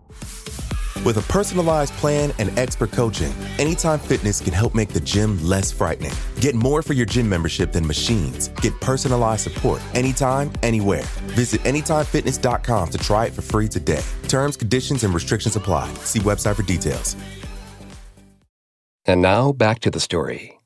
With 1.05 1.19
a 1.19 1.23
personalized 1.33 1.93
plan 1.95 2.33
and 2.39 2.57
expert 2.59 2.93
coaching, 2.93 3.33
Anytime 3.59 3.99
Fitness 3.99 4.41
can 4.41 4.53
help 4.53 4.75
make 4.75 4.91
the 4.91 5.01
gym 5.01 5.43
less 5.43 5.71
frightening. 5.73 6.13
Get 6.41 6.55
more 6.55 6.83
for 6.83 6.93
your 6.93 7.07
gym 7.07 7.29
membership 7.29 7.73
than 7.73 7.87
machines. 7.87 8.49
Get 8.61 8.79
personalized 8.81 9.43
support 9.43 9.81
anytime, 9.95 10.53
anywhere. 10.63 11.05
Visit 11.35 11.63
AnytimeFitness.com 11.63 12.91
to 12.91 12.99
try 12.99 13.27
it 13.27 13.33
for 13.33 13.43
free 13.43 13.69
today. 13.69 14.03
Terms, 14.29 14.57
conditions, 14.57 15.05
and 15.05 15.15
restrictions 15.15 15.57
apply. 15.57 15.93
See 16.05 16.21
website 16.21 16.57
for 16.57 16.63
details. 16.63 17.17
And 19.05 19.23
now 19.23 19.53
back 19.53 19.79
to 19.81 19.91
the 19.91 20.01
story. 20.01 20.59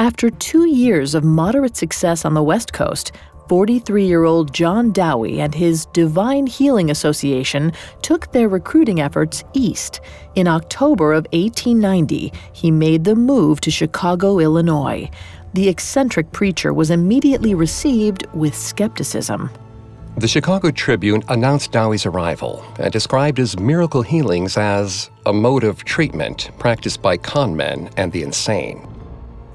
After 0.00 0.30
two 0.30 0.66
years 0.66 1.14
of 1.14 1.24
moderate 1.24 1.76
success 1.76 2.24
on 2.24 2.32
the 2.32 2.42
West 2.42 2.72
Coast, 2.72 3.12
43 3.50 4.06
year 4.06 4.22
old 4.22 4.54
John 4.54 4.92
Dowie 4.92 5.40
and 5.40 5.52
his 5.52 5.86
Divine 5.86 6.46
Healing 6.46 6.88
Association 6.88 7.72
took 8.00 8.30
their 8.30 8.48
recruiting 8.48 9.00
efforts 9.00 9.42
east. 9.54 10.00
In 10.36 10.46
October 10.46 11.12
of 11.12 11.26
1890, 11.32 12.32
he 12.52 12.70
made 12.70 13.02
the 13.02 13.16
move 13.16 13.60
to 13.62 13.70
Chicago, 13.72 14.38
Illinois. 14.38 15.10
The 15.54 15.68
eccentric 15.68 16.30
preacher 16.30 16.72
was 16.72 16.92
immediately 16.92 17.56
received 17.56 18.24
with 18.34 18.54
skepticism. 18.54 19.50
The 20.16 20.28
Chicago 20.28 20.70
Tribune 20.70 21.24
announced 21.28 21.72
Dowie's 21.72 22.06
arrival 22.06 22.64
and 22.78 22.92
described 22.92 23.38
his 23.38 23.58
miracle 23.58 24.02
healings 24.02 24.56
as 24.56 25.10
a 25.26 25.32
mode 25.32 25.64
of 25.64 25.82
treatment 25.82 26.52
practiced 26.60 27.02
by 27.02 27.16
conmen 27.16 27.92
and 27.96 28.12
the 28.12 28.22
insane. 28.22 28.89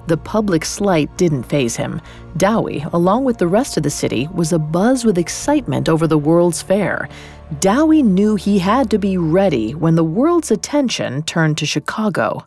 The 0.08 0.18
public 0.18 0.66
slight 0.66 1.16
didn't 1.18 1.44
faze 1.44 1.76
him. 1.76 2.02
Dowie, 2.38 2.86
along 2.94 3.24
with 3.24 3.38
the 3.38 3.48
rest 3.48 3.78
of 3.78 3.84
the 3.84 3.90
city, 3.90 4.28
was 4.34 4.52
abuzz 4.52 5.04
with 5.04 5.18
excitement 5.18 5.90
over 5.90 6.06
the 6.06 6.18
World's 6.18 6.62
Fair. 6.62 7.10
Dowie 7.60 8.04
knew 8.04 8.36
he 8.36 8.60
had 8.60 8.90
to 8.92 9.00
be 9.00 9.18
ready 9.18 9.74
when 9.74 9.96
the 9.96 10.04
world's 10.04 10.52
attention 10.52 11.24
turned 11.24 11.58
to 11.58 11.66
Chicago. 11.66 12.46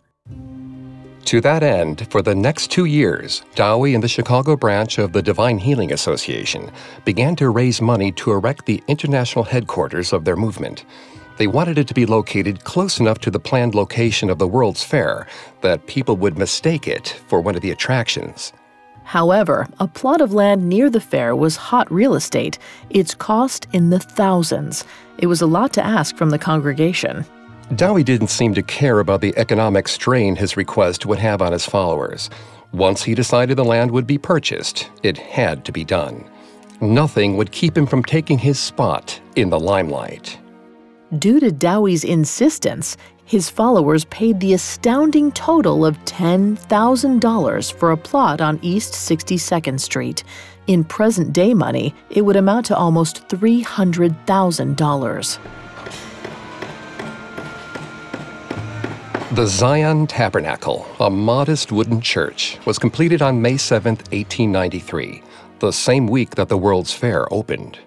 To 1.24 1.40
that 1.42 1.62
end, 1.62 2.10
for 2.10 2.22
the 2.22 2.34
next 2.34 2.70
two 2.70 2.86
years, 2.86 3.42
Dowie 3.54 3.94
and 3.94 4.02
the 4.02 4.08
Chicago 4.08 4.56
branch 4.56 4.96
of 4.96 5.12
the 5.12 5.20
Divine 5.20 5.58
Healing 5.58 5.92
Association 5.92 6.70
began 7.04 7.36
to 7.36 7.50
raise 7.50 7.82
money 7.82 8.12
to 8.12 8.32
erect 8.32 8.64
the 8.64 8.82
international 8.88 9.44
headquarters 9.44 10.14
of 10.14 10.24
their 10.24 10.36
movement. 10.36 10.86
They 11.38 11.46
wanted 11.46 11.78
it 11.78 11.86
to 11.86 11.94
be 11.94 12.04
located 12.04 12.64
close 12.64 12.98
enough 12.98 13.20
to 13.20 13.30
the 13.30 13.38
planned 13.38 13.72
location 13.72 14.28
of 14.28 14.38
the 14.38 14.48
World's 14.48 14.82
Fair 14.82 15.28
that 15.60 15.86
people 15.86 16.16
would 16.16 16.36
mistake 16.36 16.88
it 16.88 17.20
for 17.28 17.40
one 17.40 17.54
of 17.54 17.62
the 17.62 17.70
attractions. 17.70 18.52
However, 19.04 19.68
a 19.78 19.86
plot 19.86 20.20
of 20.20 20.34
land 20.34 20.68
near 20.68 20.90
the 20.90 21.00
fair 21.00 21.36
was 21.36 21.56
hot 21.56 21.90
real 21.92 22.16
estate, 22.16 22.58
its 22.90 23.14
cost 23.14 23.68
in 23.72 23.88
the 23.90 24.00
thousands. 24.00 24.84
It 25.16 25.28
was 25.28 25.40
a 25.40 25.46
lot 25.46 25.72
to 25.74 25.86
ask 25.86 26.16
from 26.16 26.30
the 26.30 26.38
congregation. 26.38 27.24
Dowie 27.76 28.02
didn't 28.02 28.28
seem 28.28 28.52
to 28.54 28.62
care 28.62 28.98
about 28.98 29.20
the 29.20 29.32
economic 29.38 29.86
strain 29.86 30.34
his 30.34 30.56
request 30.56 31.06
would 31.06 31.20
have 31.20 31.40
on 31.40 31.52
his 31.52 31.66
followers. 31.66 32.30
Once 32.72 33.04
he 33.04 33.14
decided 33.14 33.56
the 33.56 33.64
land 33.64 33.92
would 33.92 34.06
be 34.06 34.18
purchased, 34.18 34.90
it 35.04 35.16
had 35.16 35.64
to 35.64 35.72
be 35.72 35.84
done. 35.84 36.28
Nothing 36.80 37.36
would 37.36 37.52
keep 37.52 37.78
him 37.78 37.86
from 37.86 38.02
taking 38.02 38.38
his 38.38 38.58
spot 38.58 39.18
in 39.36 39.50
the 39.50 39.60
limelight. 39.60 40.36
Due 41.16 41.40
to 41.40 41.50
Dowie's 41.50 42.04
insistence, 42.04 42.98
his 43.24 43.48
followers 43.48 44.04
paid 44.06 44.40
the 44.40 44.52
astounding 44.52 45.32
total 45.32 45.86
of 45.86 45.96
$10,000 46.04 47.72
for 47.72 47.92
a 47.92 47.96
plot 47.96 48.42
on 48.42 48.58
East 48.60 48.92
62nd 48.92 49.80
Street. 49.80 50.22
In 50.66 50.84
present 50.84 51.32
day 51.32 51.54
money, 51.54 51.94
it 52.10 52.20
would 52.20 52.36
amount 52.36 52.66
to 52.66 52.76
almost 52.76 53.26
$300,000. 53.28 55.38
The 59.34 59.46
Zion 59.46 60.06
Tabernacle, 60.06 60.86
a 61.00 61.08
modest 61.08 61.72
wooden 61.72 62.02
church, 62.02 62.58
was 62.66 62.78
completed 62.78 63.22
on 63.22 63.40
May 63.40 63.56
7, 63.56 63.96
1893, 63.96 65.22
the 65.60 65.72
same 65.72 66.06
week 66.06 66.34
that 66.34 66.50
the 66.50 66.58
World's 66.58 66.92
Fair 66.92 67.32
opened. 67.32 67.78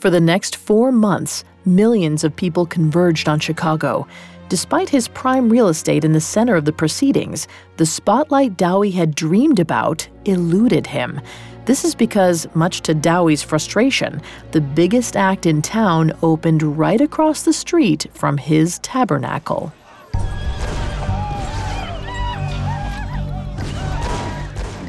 For 0.00 0.08
the 0.08 0.18
next 0.18 0.56
four 0.56 0.90
months, 0.92 1.44
millions 1.66 2.24
of 2.24 2.34
people 2.34 2.64
converged 2.64 3.28
on 3.28 3.38
Chicago. 3.38 4.08
Despite 4.48 4.88
his 4.88 5.08
prime 5.08 5.50
real 5.50 5.68
estate 5.68 6.06
in 6.06 6.14
the 6.14 6.22
center 6.22 6.56
of 6.56 6.64
the 6.64 6.72
proceedings, 6.72 7.46
the 7.76 7.84
spotlight 7.84 8.56
Dowie 8.56 8.92
had 8.92 9.14
dreamed 9.14 9.60
about 9.60 10.08
eluded 10.24 10.86
him. 10.86 11.20
This 11.66 11.84
is 11.84 11.94
because, 11.94 12.48
much 12.54 12.80
to 12.80 12.94
Dowie's 12.94 13.42
frustration, 13.42 14.22
the 14.52 14.62
biggest 14.62 15.18
act 15.18 15.44
in 15.44 15.60
town 15.60 16.14
opened 16.22 16.62
right 16.62 17.02
across 17.02 17.42
the 17.42 17.52
street 17.52 18.06
from 18.14 18.38
his 18.38 18.78
tabernacle. 18.78 19.70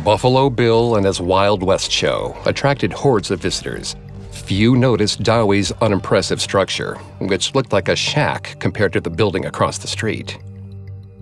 Buffalo 0.05 0.49
Bill 0.49 0.95
and 0.95 1.05
his 1.05 1.19
Wild 1.19 1.63
West 1.63 1.91
show 1.91 2.35
attracted 2.45 2.93
hordes 2.93 3.29
of 3.29 3.41
visitors. 3.41 3.97
Few 4.51 4.75
noticed 4.75 5.23
Dowie's 5.23 5.71
unimpressive 5.79 6.41
structure, 6.41 6.95
which 7.19 7.55
looked 7.55 7.71
like 7.71 7.87
a 7.87 7.95
shack 7.95 8.57
compared 8.59 8.91
to 8.91 8.99
the 8.99 9.09
building 9.09 9.45
across 9.45 9.77
the 9.77 9.87
street. 9.87 10.37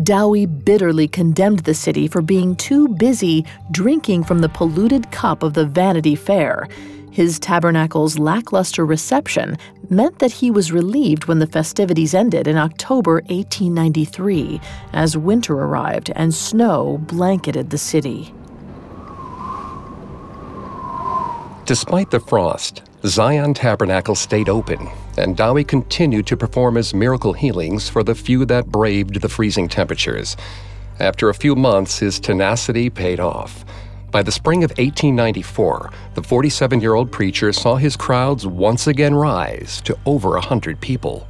Dowie 0.01 0.47
bitterly 0.47 1.07
condemned 1.07 1.59
the 1.59 1.75
city 1.75 2.07
for 2.07 2.23
being 2.23 2.55
too 2.55 2.87
busy 2.87 3.45
drinking 3.69 4.23
from 4.23 4.39
the 4.39 4.49
polluted 4.49 5.11
cup 5.11 5.43
of 5.43 5.53
the 5.53 5.67
Vanity 5.67 6.15
Fair. 6.15 6.67
His 7.11 7.37
tabernacle's 7.37 8.17
lackluster 8.17 8.83
reception 8.83 9.59
meant 9.91 10.17
that 10.17 10.31
he 10.31 10.49
was 10.49 10.71
relieved 10.71 11.25
when 11.25 11.37
the 11.37 11.45
festivities 11.45 12.15
ended 12.15 12.47
in 12.47 12.57
October 12.57 13.21
1893, 13.27 14.59
as 14.93 15.15
winter 15.15 15.53
arrived 15.53 16.11
and 16.15 16.33
snow 16.33 16.97
blanketed 17.03 17.69
the 17.69 17.77
city. 17.77 18.33
Despite 21.65 22.09
the 22.09 22.19
frost, 22.19 22.81
Zion 23.05 23.53
Tabernacle 23.53 24.15
stayed 24.15 24.49
open, 24.49 24.89
and 25.17 25.37
Dowie 25.37 25.63
continued 25.63 26.27
to 26.27 26.35
perform 26.35 26.75
his 26.75 26.93
miracle 26.93 27.31
healings 27.31 27.87
for 27.87 28.03
the 28.03 28.13
few 28.13 28.43
that 28.45 28.67
braved 28.67 29.21
the 29.21 29.29
freezing 29.29 29.69
temperatures. 29.69 30.35
After 30.99 31.29
a 31.29 31.33
few 31.33 31.55
months, 31.55 31.99
his 31.99 32.19
tenacity 32.19 32.89
paid 32.89 33.21
off. 33.21 33.63
By 34.11 34.21
the 34.21 34.33
spring 34.33 34.65
of 34.65 34.71
1894, 34.71 35.91
the 36.15 36.23
47 36.23 36.81
year 36.81 36.93
old 36.93 37.09
preacher 37.09 37.53
saw 37.53 37.75
his 37.75 37.95
crowds 37.95 38.45
once 38.45 38.87
again 38.87 39.15
rise 39.15 39.79
to 39.81 39.97
over 40.05 40.31
a 40.31 40.41
100 40.41 40.81
people. 40.81 41.25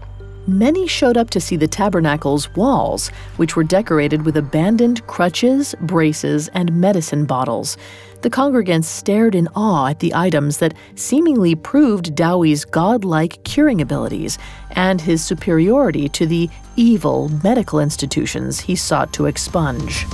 Many 0.49 0.87
showed 0.87 1.15
up 1.15 1.29
to 1.29 1.39
see 1.39 1.57
the 1.57 1.67
tabernacle's 1.67 2.49
walls, 2.55 3.09
which 3.37 3.55
were 3.55 3.63
decorated 3.63 4.23
with 4.25 4.35
abandoned 4.35 5.05
crutches, 5.05 5.75
braces, 5.81 6.47
and 6.55 6.73
medicine 6.73 7.25
bottles. 7.25 7.77
The 8.23 8.31
congregants 8.31 8.85
stared 8.85 9.35
in 9.35 9.47
awe 9.55 9.89
at 9.89 9.99
the 9.99 10.11
items 10.15 10.57
that 10.57 10.73
seemingly 10.95 11.53
proved 11.53 12.15
Dowie's 12.15 12.65
godlike 12.65 13.43
curing 13.43 13.79
abilities 13.79 14.39
and 14.71 14.99
his 14.99 15.23
superiority 15.23 16.09
to 16.09 16.25
the 16.25 16.49
evil 16.75 17.29
medical 17.43 17.79
institutions 17.79 18.59
he 18.59 18.75
sought 18.75 19.13
to 19.13 19.27
expunge. 19.27 20.07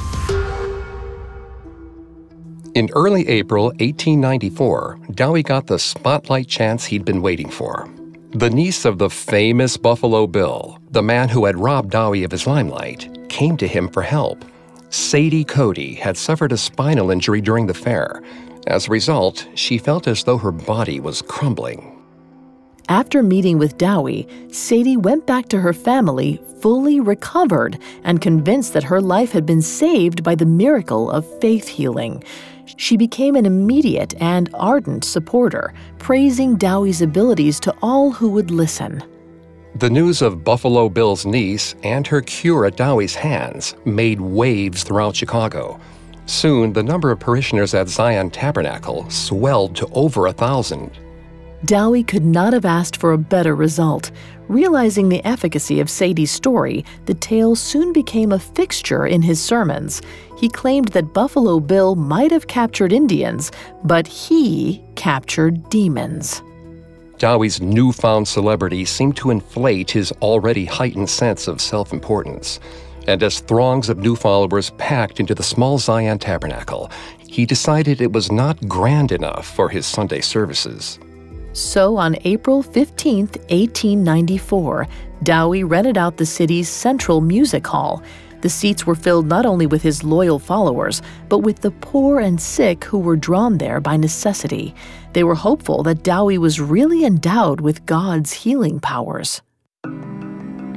In 2.76 2.90
early 2.94 3.26
April 3.30 3.68
1894, 3.68 5.00
Dowie 5.12 5.44
got 5.44 5.68
the 5.68 5.80
spotlight 5.80 6.50
chance 6.50 6.84
he'd 6.84 7.06
been 7.06 7.22
waiting 7.22 7.50
for. 7.50 7.90
The 8.32 8.50
niece 8.50 8.86
of 8.86 8.98
the 8.98 9.10
famous 9.10 9.78
Buffalo 9.78 10.28
Bill, 10.28 10.80
the 10.92 11.02
man 11.02 11.30
who 11.30 11.46
had 11.46 11.58
robbed 11.58 11.92
Dowie 11.92 12.24
of 12.24 12.32
his 12.32 12.48
limelight, 12.48 13.28
came 13.30 13.56
to 13.58 13.68
him 13.68 13.88
for 13.88 14.02
help. 14.02 14.44
Sadie 14.90 15.46
Cody 15.46 15.94
had 15.94 16.18
suffered 16.18 16.52
a 16.52 16.58
spinal 16.58 17.12
injury 17.12 17.40
during 17.42 17.68
the 17.68 17.74
fair. 17.74 18.22
As 18.68 18.88
a 18.88 18.92
result, 18.92 19.48
she 19.56 19.78
felt 19.78 20.08
as 20.08 20.24
though 20.24 20.38
her 20.38 20.52
body 20.52 21.00
was 21.00 21.22
crumbling. 21.22 21.92
After 22.90 23.24
meeting 23.24 23.58
with 23.58 23.78
Dowie, 23.78 24.28
Sadie 24.52 24.98
went 24.98 25.26
back 25.26 25.50
to 25.50 25.60
her 25.60 25.74
family 25.74 26.42
fully 26.60 27.00
recovered 27.00 27.78
and 28.04 28.22
convinced 28.22 28.74
that 28.74 28.84
her 28.84 29.00
life 29.00 29.32
had 29.32 29.46
been 29.46 29.62
saved 29.62 30.24
by 30.24 30.34
the 30.34 30.46
miracle 30.46 31.12
of 31.12 31.40
faith 31.40 31.68
healing. 31.68 32.24
She 32.78 32.98
became 32.98 33.36
an 33.36 33.46
immediate 33.46 34.14
and 34.22 34.50
ardent 34.54 35.04
supporter, 35.04 35.74
praising 36.00 36.56
Dowie's 36.56 37.02
abilities 37.02 37.60
to 37.62 37.74
all 37.82 38.12
who 38.12 38.30
would 38.30 38.52
listen. 38.52 39.04
The 39.76 39.90
news 39.90 40.22
of 40.22 40.44
Buffalo 40.44 40.88
Bill's 40.88 41.26
niece 41.26 41.76
and 41.84 42.08
her 42.08 42.22
cure 42.22 42.66
at 42.66 42.78
Dowie's 42.78 43.16
hands 43.16 43.76
made 43.84 44.22
waves 44.22 44.84
throughout 44.84 45.16
Chicago. 45.16 45.80
Soon, 46.28 46.74
the 46.74 46.82
number 46.82 47.12
of 47.12 47.20
parishioners 47.20 47.74
at 47.74 47.90
Zion 47.90 48.32
Tabernacle 48.32 49.10
swelled 49.10 49.76
to 49.76 49.88
over 49.94 50.28
a 50.28 50.34
thousand. 50.34 50.92
Dowie 51.66 52.04
could 52.04 52.26
not 52.26 52.54
have 52.54 52.66
asked 52.66 52.98
for 52.98 53.14
a 53.14 53.18
better 53.18 53.56
result. 53.56 54.12
Realizing 54.48 55.10
the 55.10 55.26
efficacy 55.26 55.80
of 55.80 55.90
Sadie's 55.90 56.32
story, 56.32 56.86
the 57.06 57.16
tale 57.16 57.56
soon 57.56 57.92
became 57.92 58.32
a 58.32 58.40
fixture 58.40 59.08
in 59.08 59.24
his 59.24 59.42
sermons. 59.42 60.02
He 60.38 60.50
claimed 60.50 60.90
that 60.90 61.14
Buffalo 61.14 61.60
Bill 61.60 61.96
might 61.96 62.32
have 62.32 62.48
captured 62.48 62.92
Indians, 62.92 63.52
but 63.84 64.06
he 64.08 64.84
captured 64.96 65.70
demons. 65.70 66.42
Dowie's 67.18 67.62
newfound 67.62 68.28
celebrity 68.28 68.84
seemed 68.84 69.16
to 69.18 69.32
inflate 69.32 69.90
his 69.90 70.12
already 70.22 70.66
heightened 70.66 71.10
sense 71.10 71.48
of 71.48 71.62
self 71.62 71.94
importance. 71.94 72.60
And 73.08 73.22
as 73.24 73.40
throngs 73.40 73.88
of 73.88 74.00
new 74.00 74.16
followers 74.16 74.72
packed 74.72 75.20
into 75.20 75.36
the 75.36 75.44
small 75.44 75.78
Zion 75.78 76.20
tabernacle, 76.20 76.92
he 77.28 77.46
decided 77.46 78.02
it 78.02 78.12
was 78.12 78.32
not 78.32 78.68
grand 78.68 79.12
enough 79.12 79.48
for 79.48 79.70
his 79.70 79.86
Sunday 79.86 80.22
services. 80.22 81.00
So 81.54 81.96
on 81.96 82.18
April 82.26 82.62
15, 82.62 83.28
1894, 83.28 84.88
Dowie 85.24 85.64
rented 85.64 85.98
out 85.98 86.18
the 86.18 86.26
city's 86.26 86.68
central 86.68 87.22
music 87.22 87.66
hall. 87.66 88.04
The 88.42 88.50
seats 88.50 88.86
were 88.86 88.96
filled 88.96 89.28
not 89.28 89.46
only 89.46 89.66
with 89.66 89.82
his 89.82 90.04
loyal 90.04 90.40
followers, 90.40 91.02
but 91.30 91.40
with 91.40 91.62
the 91.62 91.72
poor 91.72 92.20
and 92.20 92.40
sick 92.40 92.84
who 92.84 93.00
were 93.00 93.16
drawn 93.16 93.58
there 93.58 93.80
by 93.80 93.98
necessity. 93.98 94.76
They 95.14 95.24
were 95.24 95.36
hopeful 95.36 95.84
that 95.84 96.04
Dowie 96.04 96.38
was 96.38 96.60
really 96.62 97.06
endowed 97.06 97.62
with 97.62 97.86
God's 97.86 98.34
healing 98.34 98.80
powers. 98.80 99.42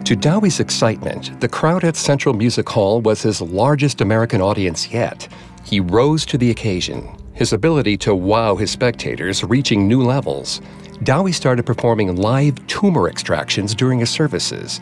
To 0.08 0.16
Dowie's 0.16 0.60
excitement, 0.60 1.38
the 1.40 1.48
crowd 1.48 1.84
at 1.84 1.94
Central 1.94 2.34
Music 2.34 2.66
Hall 2.66 3.02
was 3.02 3.20
his 3.20 3.42
largest 3.42 4.00
American 4.00 4.40
audience 4.40 4.90
yet. 4.90 5.28
He 5.64 5.80
rose 5.80 6.24
to 6.26 6.38
the 6.38 6.50
occasion, 6.50 7.14
his 7.34 7.52
ability 7.52 7.98
to 7.98 8.14
wow 8.14 8.56
his 8.56 8.70
spectators 8.70 9.44
reaching 9.44 9.86
new 9.86 10.02
levels. 10.02 10.62
Dowie 11.02 11.32
started 11.32 11.66
performing 11.66 12.16
live 12.16 12.66
tumor 12.66 13.06
extractions 13.08 13.74
during 13.74 13.98
his 13.98 14.08
services. 14.08 14.80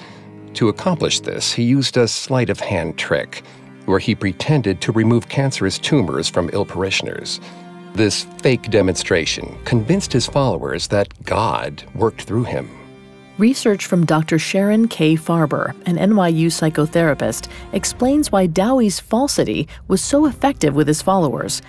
To 0.57 0.71
accomplish 0.71 1.21
this, 1.21 1.53
he 1.53 1.63
used 1.63 1.99
a 1.99 2.09
sleight 2.09 2.49
of 2.49 2.61
hand 2.61 2.97
trick, 2.97 3.43
where 3.85 3.99
he 3.99 4.15
pretended 4.15 4.81
to 4.81 4.93
remove 4.93 5.29
cancerous 5.29 5.79
tumors 5.79 6.31
from 6.31 6.49
ill 6.55 6.65
parishioners. 6.65 7.41
This 7.93 8.25
fake 8.39 8.71
demonstration 8.71 9.59
convinced 9.67 10.15
his 10.15 10.27
followers 10.27 10.89
that 10.89 11.09
God 11.25 11.85
worked 11.95 12.23
through 12.23 12.45
him. 12.45 12.71
Research 13.37 13.85
from 13.85 14.07
Dr. 14.07 14.39
Sharon 14.39 14.89
K. 14.89 15.15
Farber, 15.15 15.75
an 15.85 15.99
NYU 15.99 16.47
psychotherapist, 16.47 17.49
explains 17.75 18.33
why 18.33 18.47
Dowie's 18.47 18.99
falsity 18.99 19.69
was 19.89 20.03
so 20.03 20.25
effective 20.25 20.75
with 20.75 20.89
his 20.89 21.03
followers. 21.03 21.61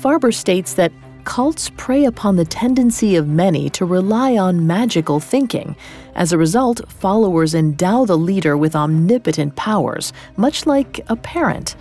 Farber 0.00 0.32
states 0.32 0.72
that 0.74 0.90
cults 1.24 1.70
prey 1.76 2.04
upon 2.04 2.36
the 2.36 2.44
tendency 2.44 3.16
of 3.16 3.28
many 3.28 3.70
to 3.70 3.84
rely 3.84 4.36
on 4.36 4.66
magical 4.66 5.20
thinking. 5.20 5.76
As 6.14 6.32
a 6.32 6.38
result, 6.38 6.80
followers 6.88 7.54
endow 7.54 8.04
the 8.04 8.18
leader 8.18 8.56
with 8.56 8.76
omnipotent 8.76 9.56
powers, 9.56 10.12
much 10.36 10.66
like 10.66 11.04
a 11.08 11.16
parent. 11.16 11.76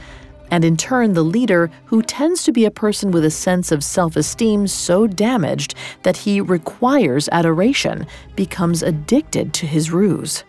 And 0.51 0.65
in 0.65 0.75
turn, 0.75 1.13
the 1.13 1.23
leader, 1.23 1.71
who 1.85 2.01
tends 2.01 2.43
to 2.43 2.51
be 2.51 2.65
a 2.65 2.71
person 2.71 3.11
with 3.11 3.23
a 3.23 3.31
sense 3.31 3.71
of 3.71 3.83
self 3.83 4.15
esteem 4.17 4.67
so 4.67 5.07
damaged 5.07 5.75
that 6.03 6.17
he 6.17 6.41
requires 6.41 7.29
adoration, 7.31 8.05
becomes 8.35 8.83
addicted 8.83 9.53
to 9.53 9.65
his 9.65 9.91
ruse. 9.91 10.43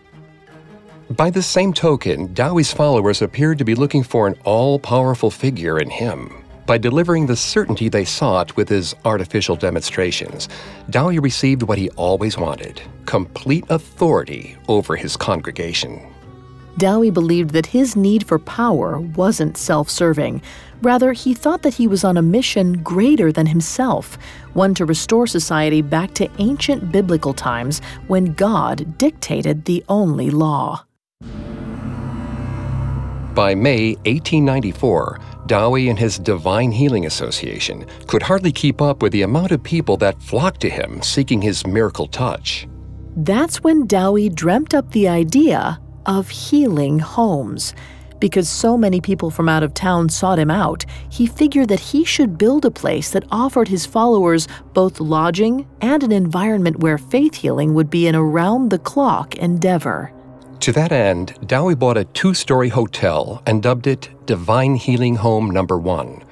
By 1.09 1.29
the 1.29 1.41
same 1.41 1.73
token, 1.73 2.33
Dowie's 2.33 2.73
followers 2.73 3.21
appeared 3.21 3.57
to 3.59 3.65
be 3.65 3.75
looking 3.75 4.03
for 4.03 4.27
an 4.27 4.35
all 4.43 4.79
powerful 4.79 5.31
figure 5.31 5.79
in 5.79 5.89
him. 5.89 6.42
By 6.65 6.77
delivering 6.77 7.25
the 7.25 7.35
certainty 7.35 7.89
they 7.89 8.05
sought 8.05 8.55
with 8.55 8.69
his 8.69 8.95
artificial 9.03 9.57
demonstrations, 9.57 10.47
Dowie 10.89 11.19
received 11.19 11.63
what 11.63 11.77
he 11.77 11.89
always 11.91 12.37
wanted 12.37 12.81
complete 13.05 13.65
authority 13.69 14.55
over 14.69 14.95
his 14.95 15.17
congregation. 15.17 16.01
Dowie 16.77 17.09
believed 17.11 17.51
that 17.51 17.65
his 17.65 17.95
need 17.97 18.25
for 18.25 18.39
power 18.39 18.99
wasn't 18.99 19.57
self 19.57 19.89
serving. 19.89 20.41
Rather, 20.81 21.11
he 21.11 21.33
thought 21.33 21.63
that 21.63 21.73
he 21.73 21.87
was 21.87 22.03
on 22.05 22.17
a 22.17 22.21
mission 22.21 22.81
greater 22.81 23.31
than 23.31 23.45
himself, 23.45 24.17
one 24.53 24.73
to 24.75 24.85
restore 24.85 25.27
society 25.27 25.81
back 25.81 26.13
to 26.13 26.29
ancient 26.39 26.91
biblical 26.91 27.33
times 27.33 27.81
when 28.07 28.33
God 28.33 28.97
dictated 28.97 29.65
the 29.65 29.83
only 29.89 30.29
law. 30.29 30.85
By 33.35 33.55
May 33.55 33.95
1894, 34.05 35.19
Dowie 35.45 35.89
and 35.89 35.99
his 35.99 36.17
Divine 36.17 36.71
Healing 36.71 37.05
Association 37.05 37.85
could 38.07 38.23
hardly 38.23 38.51
keep 38.51 38.81
up 38.81 39.01
with 39.01 39.11
the 39.11 39.23
amount 39.23 39.51
of 39.51 39.61
people 39.61 39.97
that 39.97 40.21
flocked 40.21 40.61
to 40.61 40.69
him 40.69 41.01
seeking 41.01 41.41
his 41.41 41.67
miracle 41.67 42.07
touch. 42.07 42.67
That's 43.17 43.61
when 43.61 43.85
Dowie 43.85 44.29
dreamt 44.29 44.73
up 44.73 44.91
the 44.91 45.07
idea 45.07 45.79
of 46.05 46.29
healing 46.29 46.99
homes. 46.99 47.73
Because 48.19 48.47
so 48.47 48.77
many 48.77 49.01
people 49.01 49.29
from 49.29 49.49
out 49.49 49.63
of 49.63 49.73
town 49.73 50.07
sought 50.07 50.39
him 50.39 50.49
out, 50.49 50.85
he 51.09 51.27
figured 51.27 51.67
that 51.67 51.79
he 51.79 52.05
should 52.05 52.37
build 52.37 52.63
a 52.63 52.71
place 52.71 53.11
that 53.11 53.25
offered 53.29 53.67
his 53.67 53.85
followers 53.85 54.47
both 54.73 55.01
lodging 55.01 55.67
and 55.81 56.03
an 56.03 56.13
environment 56.13 56.79
where 56.79 56.97
faith 56.97 57.35
healing 57.35 57.73
would 57.73 57.89
be 57.89 58.07
an 58.07 58.15
around 58.15 58.69
the 58.69 58.79
clock 58.79 59.35
endeavor. 59.35 60.13
To 60.63 60.71
that 60.71 60.93
end, 60.93 61.33
Dowie 61.45 61.75
bought 61.75 61.97
a 61.97 62.05
two 62.05 62.33
story 62.33 62.69
hotel 62.69 63.43
and 63.45 63.61
dubbed 63.61 63.85
it 63.85 64.09
Divine 64.25 64.75
Healing 64.75 65.17
Home 65.17 65.51
Number 65.51 65.77
One. 65.77 66.23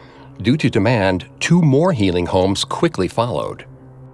Due 0.42 0.56
to 0.56 0.70
demand, 0.70 1.26
two 1.42 1.62
more 1.62 1.92
healing 1.92 2.28
homes 2.28 2.64
quickly 2.64 3.10
followed. 3.10 3.66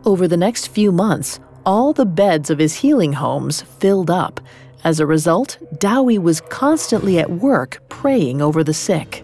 Over 0.05 0.27
the 0.27 0.35
next 0.35 0.69
few 0.69 0.91
months, 0.91 1.39
all 1.67 1.93
the 1.93 2.03
beds 2.03 2.49
of 2.49 2.57
his 2.57 2.73
healing 2.73 3.13
homes 3.13 3.61
filled 3.61 4.09
up. 4.09 4.41
As 4.83 4.99
a 4.99 5.05
result, 5.05 5.59
Dowie 5.77 6.17
was 6.17 6.41
constantly 6.41 7.19
at 7.19 7.29
work 7.29 7.79
praying 7.87 8.41
over 8.41 8.63
the 8.63 8.73
sick. 8.73 9.23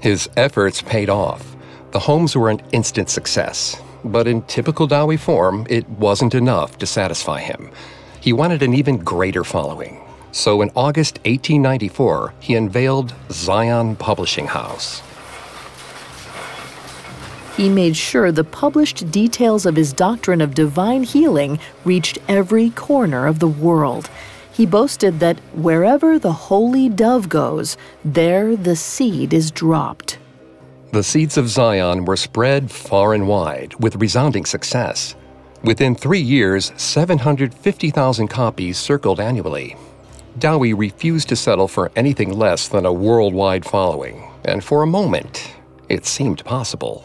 His 0.00 0.28
efforts 0.36 0.82
paid 0.82 1.08
off. 1.08 1.54
The 1.92 2.00
homes 2.00 2.34
were 2.34 2.50
an 2.50 2.60
instant 2.72 3.08
success. 3.08 3.80
But 4.04 4.26
in 4.26 4.42
typical 4.42 4.88
Dowie 4.88 5.16
form, 5.16 5.64
it 5.70 5.88
wasn't 5.90 6.34
enough 6.34 6.76
to 6.78 6.86
satisfy 6.86 7.40
him. 7.40 7.70
He 8.20 8.32
wanted 8.32 8.64
an 8.64 8.74
even 8.74 8.98
greater 8.98 9.44
following. 9.44 10.03
So 10.34 10.62
in 10.62 10.72
August 10.74 11.18
1894, 11.18 12.34
he 12.40 12.56
unveiled 12.56 13.14
Zion 13.30 13.94
Publishing 13.94 14.48
House. 14.48 15.00
He 17.56 17.68
made 17.68 17.96
sure 17.96 18.32
the 18.32 18.42
published 18.42 19.12
details 19.12 19.64
of 19.64 19.76
his 19.76 19.92
doctrine 19.92 20.40
of 20.40 20.52
divine 20.52 21.04
healing 21.04 21.60
reached 21.84 22.18
every 22.26 22.70
corner 22.70 23.28
of 23.28 23.38
the 23.38 23.46
world. 23.46 24.10
He 24.52 24.66
boasted 24.66 25.20
that 25.20 25.38
wherever 25.54 26.18
the 26.18 26.32
holy 26.32 26.88
dove 26.88 27.28
goes, 27.28 27.76
there 28.04 28.56
the 28.56 28.74
seed 28.74 29.32
is 29.32 29.52
dropped. 29.52 30.18
The 30.90 31.04
seeds 31.04 31.36
of 31.36 31.48
Zion 31.48 32.06
were 32.06 32.16
spread 32.16 32.72
far 32.72 33.14
and 33.14 33.28
wide 33.28 33.74
with 33.78 33.94
resounding 34.02 34.46
success. 34.46 35.14
Within 35.62 35.94
three 35.94 36.20
years, 36.20 36.72
750,000 36.76 38.26
copies 38.26 38.78
circled 38.78 39.20
annually, 39.20 39.76
Dowie 40.38 40.74
refused 40.74 41.28
to 41.28 41.36
settle 41.36 41.68
for 41.68 41.92
anything 41.94 42.32
less 42.32 42.68
than 42.68 42.86
a 42.86 42.92
worldwide 42.92 43.64
following, 43.64 44.28
and 44.44 44.62
for 44.64 44.82
a 44.82 44.86
moment, 44.86 45.54
it 45.88 46.06
seemed 46.06 46.44
possible. 46.44 47.04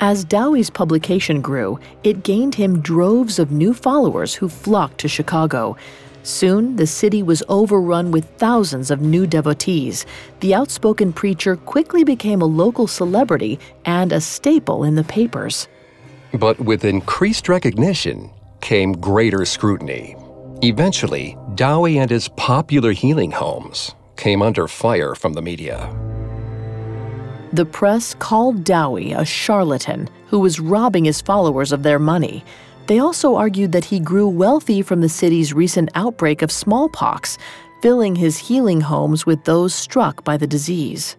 As 0.00 0.24
Dowie's 0.24 0.70
publication 0.70 1.40
grew, 1.40 1.78
it 2.02 2.24
gained 2.24 2.56
him 2.56 2.80
droves 2.80 3.38
of 3.38 3.52
new 3.52 3.72
followers 3.72 4.34
who 4.34 4.48
flocked 4.48 4.98
to 4.98 5.08
Chicago. 5.08 5.76
Soon, 6.24 6.76
the 6.76 6.86
city 6.86 7.22
was 7.22 7.42
overrun 7.48 8.10
with 8.10 8.24
thousands 8.38 8.90
of 8.90 9.00
new 9.00 9.26
devotees. 9.26 10.06
The 10.40 10.54
outspoken 10.54 11.12
preacher 11.12 11.56
quickly 11.56 12.02
became 12.02 12.40
a 12.40 12.46
local 12.46 12.86
celebrity 12.86 13.60
and 13.84 14.12
a 14.12 14.20
staple 14.20 14.84
in 14.84 14.94
the 14.94 15.04
papers. 15.04 15.68
But 16.32 16.58
with 16.58 16.84
increased 16.84 17.48
recognition 17.48 18.30
came 18.60 18.92
greater 18.94 19.44
scrutiny. 19.44 20.16
Eventually, 20.64 21.36
Dowie 21.56 21.98
and 21.98 22.08
his 22.08 22.28
popular 22.28 22.92
healing 22.92 23.32
homes 23.32 23.96
came 24.14 24.40
under 24.42 24.68
fire 24.68 25.16
from 25.16 25.32
the 25.32 25.42
media. 25.42 25.92
The 27.52 27.64
press 27.64 28.14
called 28.14 28.62
Dowie 28.62 29.12
a 29.12 29.24
charlatan 29.24 30.08
who 30.28 30.38
was 30.38 30.60
robbing 30.60 31.04
his 31.04 31.20
followers 31.20 31.72
of 31.72 31.82
their 31.82 31.98
money. 31.98 32.44
They 32.86 33.00
also 33.00 33.34
argued 33.34 33.72
that 33.72 33.86
he 33.86 33.98
grew 33.98 34.28
wealthy 34.28 34.82
from 34.82 35.00
the 35.00 35.08
city's 35.08 35.52
recent 35.52 35.88
outbreak 35.96 36.42
of 36.42 36.52
smallpox, 36.52 37.38
filling 37.80 38.14
his 38.14 38.38
healing 38.38 38.82
homes 38.82 39.26
with 39.26 39.42
those 39.42 39.74
struck 39.74 40.22
by 40.22 40.36
the 40.36 40.46
disease. 40.46 41.16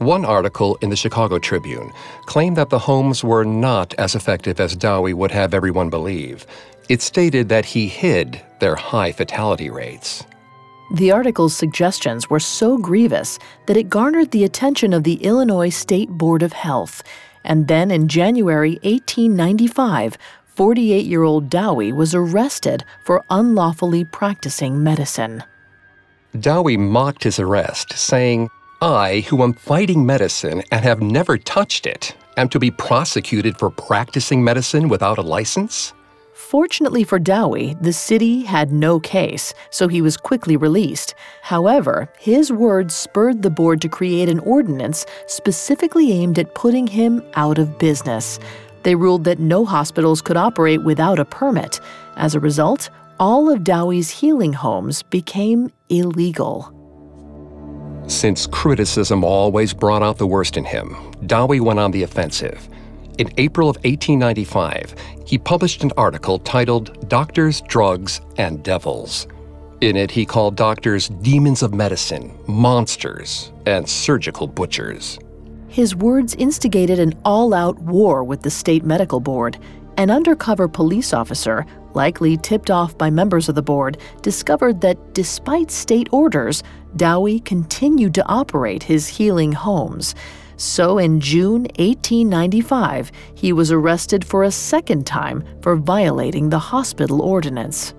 One 0.00 0.24
article 0.24 0.78
in 0.80 0.88
the 0.88 0.96
Chicago 0.96 1.38
Tribune 1.38 1.92
claimed 2.24 2.56
that 2.56 2.70
the 2.70 2.78
homes 2.78 3.22
were 3.22 3.44
not 3.44 3.92
as 3.98 4.14
effective 4.14 4.58
as 4.58 4.74
Dowie 4.74 5.12
would 5.12 5.30
have 5.30 5.52
everyone 5.52 5.90
believe. 5.90 6.46
It 6.90 7.02
stated 7.02 7.48
that 7.50 7.66
he 7.66 7.86
hid 7.86 8.42
their 8.58 8.74
high 8.74 9.12
fatality 9.12 9.70
rates. 9.70 10.24
The 10.96 11.12
article's 11.12 11.54
suggestions 11.54 12.28
were 12.28 12.40
so 12.40 12.78
grievous 12.78 13.38
that 13.66 13.76
it 13.76 13.88
garnered 13.88 14.32
the 14.32 14.42
attention 14.42 14.92
of 14.92 15.04
the 15.04 15.22
Illinois 15.22 15.68
State 15.68 16.08
Board 16.08 16.42
of 16.42 16.52
Health. 16.52 17.04
And 17.44 17.68
then 17.68 17.92
in 17.92 18.08
January 18.08 18.72
1895, 18.82 20.18
48 20.46 21.06
year 21.06 21.22
old 21.22 21.48
Dowie 21.48 21.92
was 21.92 22.12
arrested 22.12 22.84
for 23.04 23.24
unlawfully 23.30 24.04
practicing 24.04 24.82
medicine. 24.82 25.44
Dowie 26.40 26.76
mocked 26.76 27.22
his 27.22 27.38
arrest, 27.38 27.92
saying, 27.92 28.48
I, 28.82 29.20
who 29.28 29.44
am 29.44 29.52
fighting 29.52 30.04
medicine 30.04 30.64
and 30.72 30.84
have 30.84 31.00
never 31.00 31.38
touched 31.38 31.86
it, 31.86 32.16
am 32.36 32.48
to 32.48 32.58
be 32.58 32.72
prosecuted 32.72 33.56
for 33.60 33.70
practicing 33.70 34.42
medicine 34.42 34.88
without 34.88 35.18
a 35.18 35.22
license? 35.22 35.92
Fortunately 36.50 37.04
for 37.04 37.20
Dowie, 37.20 37.76
the 37.80 37.92
city 37.92 38.42
had 38.42 38.72
no 38.72 38.98
case, 38.98 39.54
so 39.70 39.86
he 39.86 40.02
was 40.02 40.16
quickly 40.16 40.56
released. 40.56 41.14
However, 41.42 42.12
his 42.18 42.50
words 42.50 42.92
spurred 42.92 43.42
the 43.42 43.50
board 43.50 43.80
to 43.82 43.88
create 43.88 44.28
an 44.28 44.40
ordinance 44.40 45.06
specifically 45.28 46.10
aimed 46.10 46.40
at 46.40 46.56
putting 46.56 46.88
him 46.88 47.22
out 47.34 47.58
of 47.58 47.78
business. 47.78 48.40
They 48.82 48.96
ruled 48.96 49.22
that 49.24 49.38
no 49.38 49.64
hospitals 49.64 50.20
could 50.20 50.36
operate 50.36 50.82
without 50.82 51.20
a 51.20 51.24
permit. 51.24 51.78
As 52.16 52.34
a 52.34 52.40
result, 52.40 52.90
all 53.20 53.48
of 53.48 53.62
Dowie's 53.62 54.10
healing 54.10 54.52
homes 54.52 55.04
became 55.04 55.70
illegal. 55.88 56.74
Since 58.08 58.48
criticism 58.48 59.22
always 59.22 59.72
brought 59.72 60.02
out 60.02 60.18
the 60.18 60.26
worst 60.26 60.56
in 60.56 60.64
him, 60.64 60.96
Dowie 61.26 61.60
went 61.60 61.78
on 61.78 61.92
the 61.92 62.02
offensive. 62.02 62.68
In 63.20 63.28
April 63.36 63.68
of 63.68 63.76
1895, 63.84 64.94
he 65.26 65.36
published 65.36 65.84
an 65.84 65.92
article 65.98 66.38
titled 66.38 67.06
Doctors, 67.10 67.60
Drugs, 67.60 68.22
and 68.38 68.62
Devils. 68.62 69.26
In 69.82 69.94
it, 69.94 70.10
he 70.10 70.24
called 70.24 70.56
doctors 70.56 71.10
demons 71.20 71.62
of 71.62 71.74
medicine, 71.74 72.34
monsters, 72.46 73.52
and 73.66 73.86
surgical 73.86 74.46
butchers. 74.46 75.18
His 75.68 75.94
words 75.94 76.34
instigated 76.36 76.98
an 76.98 77.12
all 77.22 77.52
out 77.52 77.78
war 77.80 78.24
with 78.24 78.40
the 78.40 78.48
state 78.48 78.86
medical 78.86 79.20
board. 79.20 79.58
An 79.98 80.10
undercover 80.10 80.66
police 80.66 81.12
officer, 81.12 81.66
likely 81.92 82.38
tipped 82.38 82.70
off 82.70 82.96
by 82.96 83.10
members 83.10 83.50
of 83.50 83.54
the 83.54 83.60
board, 83.60 83.98
discovered 84.22 84.80
that 84.80 85.12
despite 85.12 85.70
state 85.70 86.08
orders, 86.10 86.62
Dowie 86.96 87.40
continued 87.40 88.14
to 88.14 88.26
operate 88.26 88.82
his 88.82 89.08
healing 89.08 89.52
homes. 89.52 90.14
So 90.60 90.98
in 90.98 91.20
June 91.20 91.62
1895, 91.78 93.10
he 93.34 93.50
was 93.54 93.72
arrested 93.72 94.22
for 94.22 94.42
a 94.42 94.50
second 94.50 95.06
time 95.06 95.42
for 95.62 95.74
violating 95.74 96.50
the 96.50 96.58
hospital 96.58 97.22
ordinance. 97.22 97.94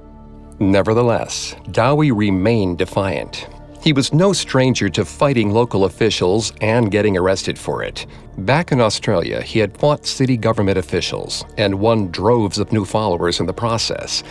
Nevertheless, 0.60 1.56
Dowie 1.72 2.12
remained 2.12 2.78
defiant. 2.78 3.48
He 3.82 3.94
was 3.94 4.14
no 4.14 4.32
stranger 4.32 4.90
to 4.90 5.04
fighting 5.04 5.50
local 5.50 5.86
officials 5.86 6.54
and 6.62 6.92
getting 6.92 7.18
arrested 7.18 7.58
for 7.58 7.82
it. 7.82 8.06
Back 8.38 8.72
in 8.72 8.80
Australia, 8.80 9.42
he 9.42 9.58
had 9.58 9.76
fought 9.76 10.06
city 10.06 10.38
government 10.38 10.78
officials 10.78 11.44
and 11.58 11.80
won 11.80 12.12
droves 12.12 12.60
of 12.60 12.72
new 12.72 12.86
followers 12.86 13.40
in 13.40 13.48
the 13.48 13.54
process. 13.54 14.22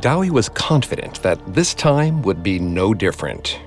Dowie 0.00 0.30
was 0.30 0.48
confident 0.48 1.22
that 1.22 1.38
this 1.54 1.74
time 1.74 2.22
would 2.22 2.42
be 2.42 2.58
no 2.58 2.92
different. 2.92 3.60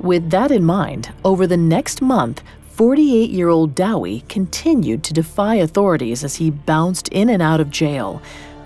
With 0.00 0.30
that 0.30 0.50
in 0.50 0.62
mind, 0.62 1.10
over 1.24 1.46
the 1.46 1.56
next 1.56 2.02
month, 2.02 2.42
48 2.76 3.30
year 3.30 3.48
old 3.48 3.74
Dowie 3.74 4.22
continued 4.28 5.02
to 5.04 5.14
defy 5.14 5.54
authorities 5.54 6.22
as 6.22 6.36
he 6.36 6.50
bounced 6.50 7.08
in 7.08 7.30
and 7.30 7.40
out 7.40 7.58
of 7.58 7.70
jail. 7.70 8.20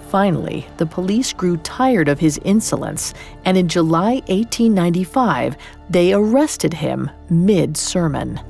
Finally, 0.09 0.67
the 0.79 0.87
police 0.87 1.33
grew 1.33 1.57
tired 1.59 2.09
of 2.09 2.19
his 2.19 2.37
insolence, 2.45 3.15
and 3.45 3.57
in 3.57 3.69
July 3.69 4.15
1895, 4.27 5.57
they 5.89 6.13
arrested 6.13 6.75
him 6.75 7.09
mid 7.29 7.77
sermon. 7.77 8.41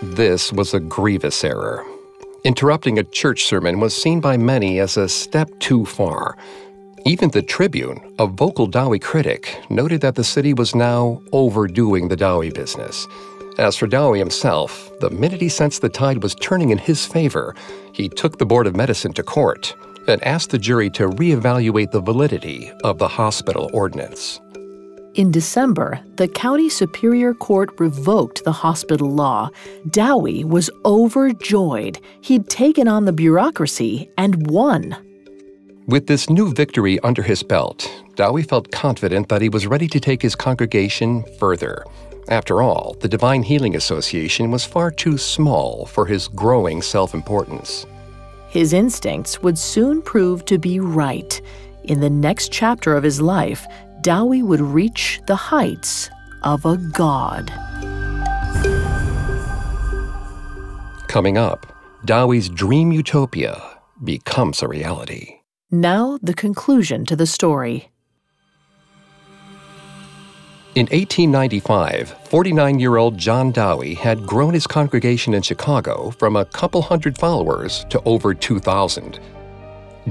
This 0.00 0.52
was 0.52 0.74
a 0.74 0.78
grievous 0.78 1.42
error. 1.42 1.84
Interrupting 2.44 3.00
a 3.00 3.02
church 3.02 3.46
sermon 3.46 3.80
was 3.80 4.00
seen 4.00 4.20
by 4.20 4.36
many 4.36 4.78
as 4.78 4.96
a 4.96 5.08
step 5.08 5.50
too 5.58 5.84
far. 5.84 6.36
Even 7.06 7.30
the 7.30 7.40
Tribune, 7.40 8.00
a 8.18 8.26
vocal 8.26 8.66
Dowie 8.66 8.98
critic, 8.98 9.62
noted 9.70 10.00
that 10.00 10.16
the 10.16 10.24
city 10.24 10.52
was 10.52 10.74
now 10.74 11.22
overdoing 11.30 12.08
the 12.08 12.16
Dowie 12.16 12.50
business. 12.50 13.06
As 13.58 13.76
for 13.76 13.86
Dowie 13.86 14.18
himself, 14.18 14.90
the 14.98 15.10
minute 15.10 15.40
he 15.40 15.48
sensed 15.48 15.82
the 15.82 15.88
tide 15.88 16.20
was 16.20 16.34
turning 16.34 16.70
in 16.70 16.78
his 16.78 17.06
favor, 17.06 17.54
he 17.92 18.08
took 18.08 18.38
the 18.38 18.44
Board 18.44 18.66
of 18.66 18.74
Medicine 18.74 19.12
to 19.12 19.22
court 19.22 19.72
and 20.08 20.20
asked 20.24 20.50
the 20.50 20.58
jury 20.58 20.90
to 20.90 21.08
reevaluate 21.10 21.92
the 21.92 22.00
validity 22.00 22.72
of 22.82 22.98
the 22.98 23.06
hospital 23.06 23.70
ordinance. 23.72 24.40
In 25.14 25.30
December, 25.30 26.00
the 26.16 26.26
county 26.26 26.68
superior 26.68 27.34
court 27.34 27.70
revoked 27.78 28.42
the 28.42 28.50
hospital 28.50 29.12
law. 29.12 29.48
Dowie 29.90 30.42
was 30.42 30.70
overjoyed. 30.84 32.00
He'd 32.20 32.50
taken 32.50 32.88
on 32.88 33.04
the 33.04 33.12
bureaucracy 33.12 34.10
and 34.18 34.50
won. 34.50 35.05
With 35.88 36.08
this 36.08 36.28
new 36.28 36.52
victory 36.52 36.98
under 37.04 37.22
his 37.22 37.44
belt, 37.44 37.88
Dowie 38.16 38.42
felt 38.42 38.72
confident 38.72 39.28
that 39.28 39.40
he 39.40 39.48
was 39.48 39.68
ready 39.68 39.86
to 39.86 40.00
take 40.00 40.20
his 40.20 40.34
congregation 40.34 41.24
further. 41.38 41.84
After 42.26 42.60
all, 42.60 42.96
the 42.98 43.06
Divine 43.06 43.44
Healing 43.44 43.76
Association 43.76 44.50
was 44.50 44.64
far 44.64 44.90
too 44.90 45.16
small 45.16 45.86
for 45.86 46.04
his 46.04 46.26
growing 46.26 46.82
self 46.82 47.14
importance. 47.14 47.86
His 48.48 48.72
instincts 48.72 49.42
would 49.42 49.56
soon 49.56 50.02
prove 50.02 50.44
to 50.46 50.58
be 50.58 50.80
right. 50.80 51.40
In 51.84 52.00
the 52.00 52.10
next 52.10 52.50
chapter 52.50 52.96
of 52.96 53.04
his 53.04 53.20
life, 53.20 53.64
Dowie 54.00 54.42
would 54.42 54.60
reach 54.60 55.20
the 55.28 55.36
heights 55.36 56.10
of 56.42 56.66
a 56.66 56.78
god. 56.78 57.52
Coming 61.06 61.38
up, 61.38 61.64
Dowie's 62.04 62.48
dream 62.48 62.90
utopia 62.90 63.62
becomes 64.02 64.62
a 64.62 64.68
reality. 64.68 65.35
Now, 65.70 66.16
the 66.22 66.32
conclusion 66.32 67.04
to 67.06 67.16
the 67.16 67.26
story. 67.26 67.90
In 70.76 70.86
1895, 70.86 72.10
49 72.28 72.78
year 72.78 72.96
old 72.98 73.18
John 73.18 73.50
Dowie 73.50 73.94
had 73.94 74.24
grown 74.24 74.54
his 74.54 74.68
congregation 74.68 75.34
in 75.34 75.42
Chicago 75.42 76.10
from 76.12 76.36
a 76.36 76.44
couple 76.44 76.82
hundred 76.82 77.18
followers 77.18 77.84
to 77.90 78.00
over 78.04 78.32
2,000. 78.32 79.18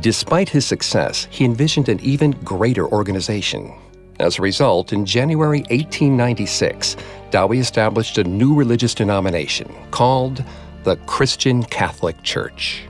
Despite 0.01 0.49
his 0.49 0.65
success, 0.65 1.25
he 1.31 1.45
envisioned 1.45 1.87
an 1.87 2.01
even 2.01 2.31
greater 2.31 2.87
organization. 2.87 3.73
As 4.19 4.37
a 4.37 4.41
result, 4.41 4.91
in 4.91 5.05
January 5.05 5.59
1896, 5.69 6.97
Dowie 7.31 7.59
established 7.59 8.17
a 8.17 8.25
new 8.25 8.53
religious 8.53 8.93
denomination 8.93 9.73
called 9.91 10.43
the 10.83 10.97
Christian 11.05 11.63
Catholic 11.63 12.21
Church. 12.23 12.83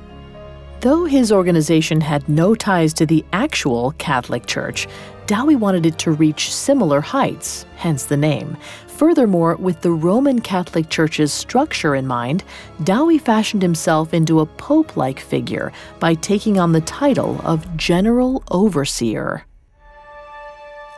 Though 0.82 1.06
his 1.06 1.32
organization 1.32 2.02
had 2.02 2.28
no 2.30 2.54
ties 2.54 2.94
to 2.96 3.06
the 3.06 3.26
actual 3.34 3.92
Catholic 3.98 4.46
Church, 4.46 4.88
Dowie 5.26 5.56
wanted 5.56 5.86
it 5.86 5.98
to 6.00 6.12
reach 6.12 6.54
similar 6.54 7.02
heights, 7.02 7.66
hence 7.78 8.06
the 8.06 8.18
name. 8.18 8.58
Furthermore, 8.88 9.56
with 9.56 9.82
the 9.82 9.92
Roman 9.92 10.40
Catholic 10.40 10.90
Church's 10.90 11.34
structure 11.34 11.96
in 11.96 12.06
mind, 12.06 12.44
Dowie 12.84 13.18
fashioned 13.18 13.62
himself 13.62 14.14
into 14.14 14.40
a 14.40 14.46
pope 14.46 14.96
like 14.96 15.20
figure 15.20 15.74
by 16.00 16.14
taking 16.14 16.60
on 16.60 16.72
the 16.72 16.82
title 16.82 17.42
of 17.44 17.76
General 17.76 18.44
Overseer. 18.52 19.46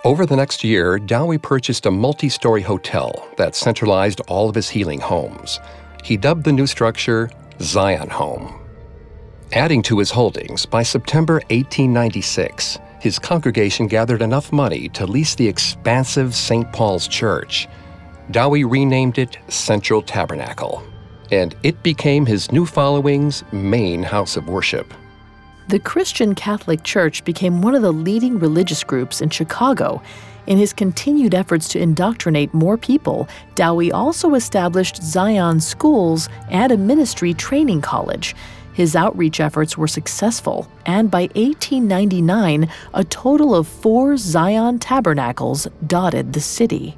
Over 0.03 0.25
the 0.25 0.35
next 0.35 0.63
year, 0.63 0.99
Dowie 0.99 1.37
purchased 1.37 1.85
a 1.85 1.91
multi 1.91 2.29
story 2.29 2.61
hotel 2.61 3.27
that 3.37 3.55
centralized 3.55 4.21
all 4.27 4.47
of 4.47 4.55
his 4.55 4.69
healing 4.69 4.99
homes. 4.99 5.59
He 6.03 6.17
dubbed 6.17 6.43
the 6.43 6.53
new 6.53 6.67
structure 6.67 7.29
Zion 7.61 8.09
Home. 8.09 8.66
Adding 9.53 9.81
to 9.83 9.99
his 9.99 10.11
holdings, 10.11 10.65
by 10.65 10.83
September 10.83 11.35
1896, 11.35 12.79
his 12.99 13.17
congregation 13.17 13.87
gathered 13.87 14.21
enough 14.21 14.51
money 14.51 14.89
to 14.89 15.07
lease 15.07 15.35
the 15.35 15.47
expansive 15.47 16.35
St. 16.35 16.69
Paul's 16.73 17.07
Church. 17.07 17.65
Dowie 18.31 18.65
renamed 18.65 19.17
it 19.17 19.37
Central 19.47 20.01
Tabernacle, 20.01 20.83
and 21.31 21.55
it 21.63 21.81
became 21.81 22.25
his 22.25 22.51
new 22.51 22.65
following's 22.65 23.45
main 23.53 24.03
house 24.03 24.35
of 24.35 24.49
worship. 24.49 24.93
The 25.69 25.79
Christian 25.79 26.35
Catholic 26.35 26.83
Church 26.83 27.23
became 27.23 27.61
one 27.61 27.73
of 27.73 27.81
the 27.81 27.93
leading 27.93 28.39
religious 28.39 28.83
groups 28.83 29.21
in 29.21 29.29
Chicago. 29.29 30.01
In 30.47 30.57
his 30.57 30.73
continued 30.73 31.33
efforts 31.33 31.69
to 31.69 31.79
indoctrinate 31.79 32.53
more 32.53 32.77
people, 32.77 33.29
Dowie 33.55 33.93
also 33.93 34.33
established 34.33 35.01
Zion 35.01 35.61
schools 35.61 36.27
and 36.49 36.73
a 36.73 36.77
ministry 36.77 37.33
training 37.33 37.81
college. 37.81 38.35
His 38.77 38.95
outreach 38.95 39.39
efforts 39.39 39.75
were 39.75 39.87
successful, 39.87 40.67
and 40.85 41.09
by 41.09 41.21
1899, 41.33 42.69
a 42.93 43.03
total 43.05 43.55
of 43.55 43.67
four 43.67 44.17
Zion 44.17 44.77
tabernacles 44.77 45.67
dotted 45.87 46.31
the 46.31 46.41
city. 46.41 46.95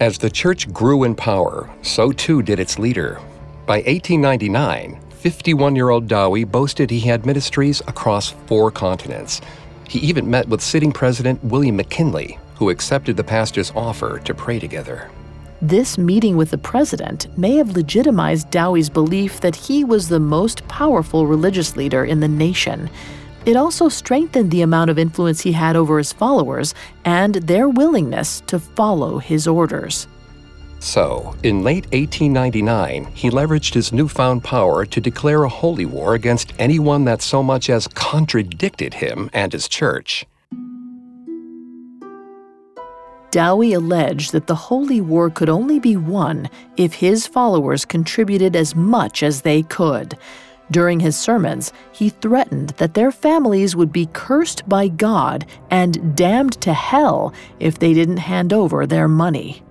As 0.00 0.16
the 0.16 0.30
church 0.30 0.72
grew 0.72 1.04
in 1.04 1.14
power, 1.14 1.68
so 1.82 2.10
too 2.10 2.40
did 2.40 2.58
its 2.58 2.78
leader. 2.78 3.20
By 3.66 3.82
1899, 3.82 4.98
51 5.10 5.76
year 5.76 5.90
old 5.90 6.08
Dowie 6.08 6.44
boasted 6.44 6.88
he 6.88 7.00
had 7.00 7.26
ministries 7.26 7.82
across 7.86 8.30
four 8.46 8.70
continents. 8.70 9.42
He 9.90 9.98
even 9.98 10.30
met 10.30 10.48
with 10.48 10.62
sitting 10.62 10.90
President 10.90 11.44
William 11.44 11.76
McKinley, 11.76 12.38
who 12.54 12.70
accepted 12.70 13.18
the 13.18 13.24
pastor's 13.24 13.72
offer 13.76 14.20
to 14.20 14.32
pray 14.32 14.58
together. 14.58 15.10
This 15.62 15.96
meeting 15.96 16.36
with 16.36 16.50
the 16.50 16.58
president 16.58 17.28
may 17.38 17.54
have 17.54 17.76
legitimized 17.76 18.50
Dowie's 18.50 18.90
belief 18.90 19.40
that 19.42 19.54
he 19.54 19.84
was 19.84 20.08
the 20.08 20.18
most 20.18 20.66
powerful 20.66 21.28
religious 21.28 21.76
leader 21.76 22.04
in 22.04 22.18
the 22.18 22.26
nation. 22.26 22.90
It 23.46 23.54
also 23.54 23.88
strengthened 23.88 24.50
the 24.50 24.62
amount 24.62 24.90
of 24.90 24.98
influence 24.98 25.40
he 25.40 25.52
had 25.52 25.76
over 25.76 25.98
his 25.98 26.12
followers 26.12 26.74
and 27.04 27.36
their 27.36 27.68
willingness 27.68 28.40
to 28.48 28.58
follow 28.58 29.18
his 29.18 29.46
orders. 29.46 30.08
So, 30.80 31.36
in 31.44 31.62
late 31.62 31.84
1899, 31.92 33.04
he 33.14 33.30
leveraged 33.30 33.74
his 33.74 33.92
newfound 33.92 34.42
power 34.42 34.84
to 34.86 35.00
declare 35.00 35.44
a 35.44 35.48
holy 35.48 35.86
war 35.86 36.14
against 36.14 36.54
anyone 36.58 37.04
that 37.04 37.22
so 37.22 37.40
much 37.40 37.70
as 37.70 37.86
contradicted 37.86 38.94
him 38.94 39.30
and 39.32 39.52
his 39.52 39.68
church. 39.68 40.26
Dowie 43.32 43.72
alleged 43.72 44.32
that 44.32 44.46
the 44.46 44.54
holy 44.54 45.00
war 45.00 45.30
could 45.30 45.48
only 45.48 45.80
be 45.80 45.96
won 45.96 46.50
if 46.76 46.92
his 46.92 47.26
followers 47.26 47.86
contributed 47.86 48.54
as 48.54 48.76
much 48.76 49.22
as 49.22 49.40
they 49.40 49.62
could. 49.62 50.18
During 50.70 51.00
his 51.00 51.16
sermons, 51.16 51.72
he 51.92 52.10
threatened 52.10 52.70
that 52.76 52.92
their 52.92 53.10
families 53.10 53.74
would 53.74 53.90
be 53.90 54.08
cursed 54.12 54.68
by 54.68 54.88
God 54.88 55.46
and 55.70 56.14
damned 56.14 56.60
to 56.60 56.74
hell 56.74 57.32
if 57.58 57.78
they 57.78 57.94
didn't 57.94 58.18
hand 58.18 58.52
over 58.52 58.86
their 58.86 59.08
money. 59.08 59.62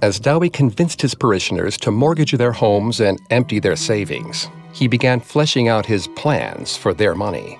As 0.00 0.18
Dowie 0.18 0.48
convinced 0.48 1.02
his 1.02 1.14
parishioners 1.14 1.76
to 1.78 1.90
mortgage 1.90 2.32
their 2.32 2.52
homes 2.52 3.00
and 3.00 3.20
empty 3.28 3.60
their 3.60 3.76
savings, 3.76 4.48
he 4.72 4.88
began 4.88 5.20
fleshing 5.20 5.68
out 5.68 5.84
his 5.84 6.08
plans 6.08 6.76
for 6.76 6.94
their 6.94 7.14
money. 7.14 7.58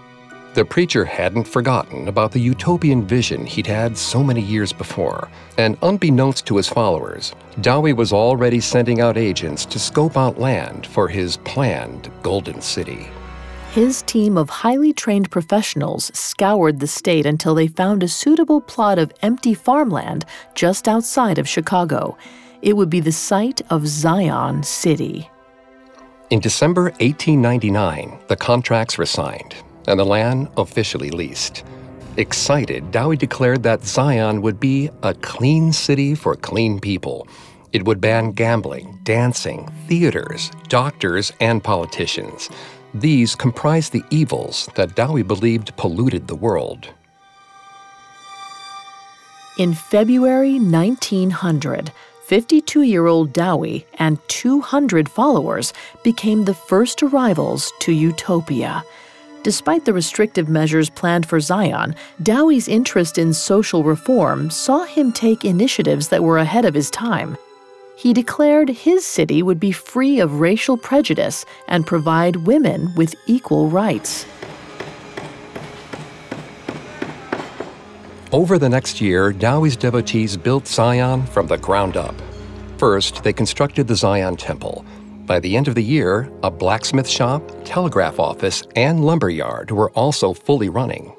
The 0.56 0.64
preacher 0.64 1.04
hadn't 1.04 1.46
forgotten 1.46 2.08
about 2.08 2.32
the 2.32 2.40
utopian 2.40 3.06
vision 3.06 3.44
he'd 3.44 3.66
had 3.66 3.94
so 3.94 4.24
many 4.24 4.40
years 4.40 4.72
before, 4.72 5.28
and 5.58 5.76
unbeknownst 5.82 6.46
to 6.46 6.56
his 6.56 6.66
followers, 6.66 7.34
Dowie 7.60 7.92
was 7.92 8.10
already 8.10 8.60
sending 8.60 9.02
out 9.02 9.18
agents 9.18 9.66
to 9.66 9.78
scope 9.78 10.16
out 10.16 10.40
land 10.40 10.86
for 10.86 11.08
his 11.08 11.36
planned 11.36 12.10
Golden 12.22 12.62
City. 12.62 13.06
His 13.72 14.00
team 14.00 14.38
of 14.38 14.48
highly 14.48 14.94
trained 14.94 15.30
professionals 15.30 16.10
scoured 16.14 16.80
the 16.80 16.86
state 16.86 17.26
until 17.26 17.54
they 17.54 17.66
found 17.66 18.02
a 18.02 18.08
suitable 18.08 18.62
plot 18.62 18.98
of 18.98 19.12
empty 19.20 19.52
farmland 19.52 20.24
just 20.54 20.88
outside 20.88 21.36
of 21.36 21.46
Chicago. 21.46 22.16
It 22.62 22.78
would 22.78 22.88
be 22.88 23.00
the 23.00 23.12
site 23.12 23.60
of 23.68 23.86
Zion 23.86 24.62
City. 24.62 25.28
In 26.30 26.40
December 26.40 26.84
1899, 27.00 28.20
the 28.28 28.36
contracts 28.36 28.96
were 28.96 29.04
signed, 29.04 29.54
and 29.86 29.98
the 29.98 30.04
land 30.04 30.48
officially 30.56 31.10
leased. 31.10 31.64
Excited, 32.16 32.90
Dowie 32.90 33.16
declared 33.16 33.62
that 33.62 33.84
Zion 33.84 34.40
would 34.42 34.58
be 34.58 34.88
a 35.02 35.12
clean 35.14 35.72
city 35.72 36.14
for 36.14 36.34
clean 36.34 36.80
people. 36.80 37.28
It 37.72 37.84
would 37.84 38.00
ban 38.00 38.32
gambling, 38.32 38.98
dancing, 39.02 39.68
theaters, 39.86 40.50
doctors, 40.68 41.32
and 41.40 41.62
politicians. 41.62 42.48
These 42.94 43.34
comprised 43.34 43.92
the 43.92 44.02
evils 44.10 44.70
that 44.76 44.94
Dowie 44.94 45.22
believed 45.22 45.76
polluted 45.76 46.26
the 46.26 46.36
world. 46.36 46.88
In 49.58 49.74
February 49.74 50.58
1900, 50.58 51.92
52 52.26 52.82
year 52.82 53.06
old 53.06 53.32
Dowie 53.32 53.86
and 53.94 54.18
200 54.28 55.08
followers 55.08 55.72
became 56.02 56.44
the 56.44 56.54
first 56.54 57.02
arrivals 57.02 57.72
to 57.80 57.92
Utopia. 57.92 58.84
Despite 59.46 59.84
the 59.84 59.92
restrictive 59.92 60.48
measures 60.48 60.90
planned 60.90 61.24
for 61.24 61.38
Zion, 61.38 61.94
Dowie's 62.20 62.66
interest 62.66 63.16
in 63.16 63.32
social 63.32 63.84
reform 63.84 64.50
saw 64.50 64.82
him 64.82 65.12
take 65.12 65.44
initiatives 65.44 66.08
that 66.08 66.24
were 66.24 66.38
ahead 66.38 66.64
of 66.64 66.74
his 66.74 66.90
time. 66.90 67.38
He 67.96 68.12
declared 68.12 68.68
his 68.68 69.06
city 69.06 69.44
would 69.44 69.60
be 69.60 69.70
free 69.70 70.18
of 70.18 70.40
racial 70.40 70.76
prejudice 70.76 71.44
and 71.68 71.86
provide 71.86 72.34
women 72.34 72.92
with 72.96 73.14
equal 73.28 73.70
rights. 73.70 74.26
Over 78.32 78.58
the 78.58 78.68
next 78.68 79.00
year, 79.00 79.32
Dowie's 79.32 79.76
devotees 79.76 80.36
built 80.36 80.66
Zion 80.66 81.24
from 81.24 81.46
the 81.46 81.58
ground 81.58 81.96
up. 81.96 82.16
First, 82.78 83.22
they 83.22 83.32
constructed 83.32 83.86
the 83.86 83.94
Zion 83.94 84.34
Temple. 84.34 84.84
By 85.26 85.40
the 85.40 85.56
end 85.56 85.66
of 85.66 85.74
the 85.74 85.82
year, 85.82 86.30
a 86.44 86.50
blacksmith 86.52 87.08
shop, 87.08 87.42
telegraph 87.64 88.20
office, 88.20 88.62
and 88.76 89.04
lumber 89.04 89.28
yard 89.28 89.72
were 89.72 89.90
also 89.90 90.32
fully 90.32 90.68
running. 90.68 91.12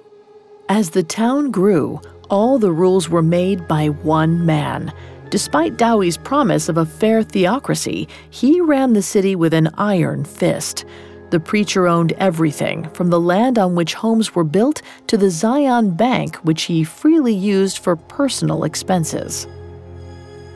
As 0.70 0.92
the 0.92 1.04
town 1.04 1.52
grew, 1.52 2.00
all 2.30 2.58
the 2.58 2.72
rules 2.72 3.10
were 3.10 3.22
made 3.22 3.68
by 3.68 3.88
one 3.88 4.46
man. 4.46 4.94
Despite 5.30 5.76
Dowie's 5.76 6.16
promise 6.16 6.70
of 6.70 6.78
a 6.78 6.86
fair 6.86 7.22
theocracy, 7.22 8.08
he 8.30 8.62
ran 8.62 8.94
the 8.94 9.02
city 9.02 9.36
with 9.36 9.54
an 9.54 9.70
iron 9.78 10.24
fist. 10.24 10.86
The 11.32 11.42
preacher 11.42 11.86
owned 11.86 12.14
everything, 12.14 12.90
from 12.94 13.10
the 13.10 13.20
land 13.20 13.60
on 13.60 13.76
which 13.76 13.94
homes 13.94 14.34
were 14.34 14.46
built 14.46 14.82
to 15.08 15.18
the 15.18 15.30
Zion 15.30 15.92
Bank, 15.92 16.38
which 16.38 16.64
he 16.64 16.86
freely 16.86 17.34
used 17.34 17.80
for 17.80 17.98
personal 17.98 18.64
expenses. 18.64 19.48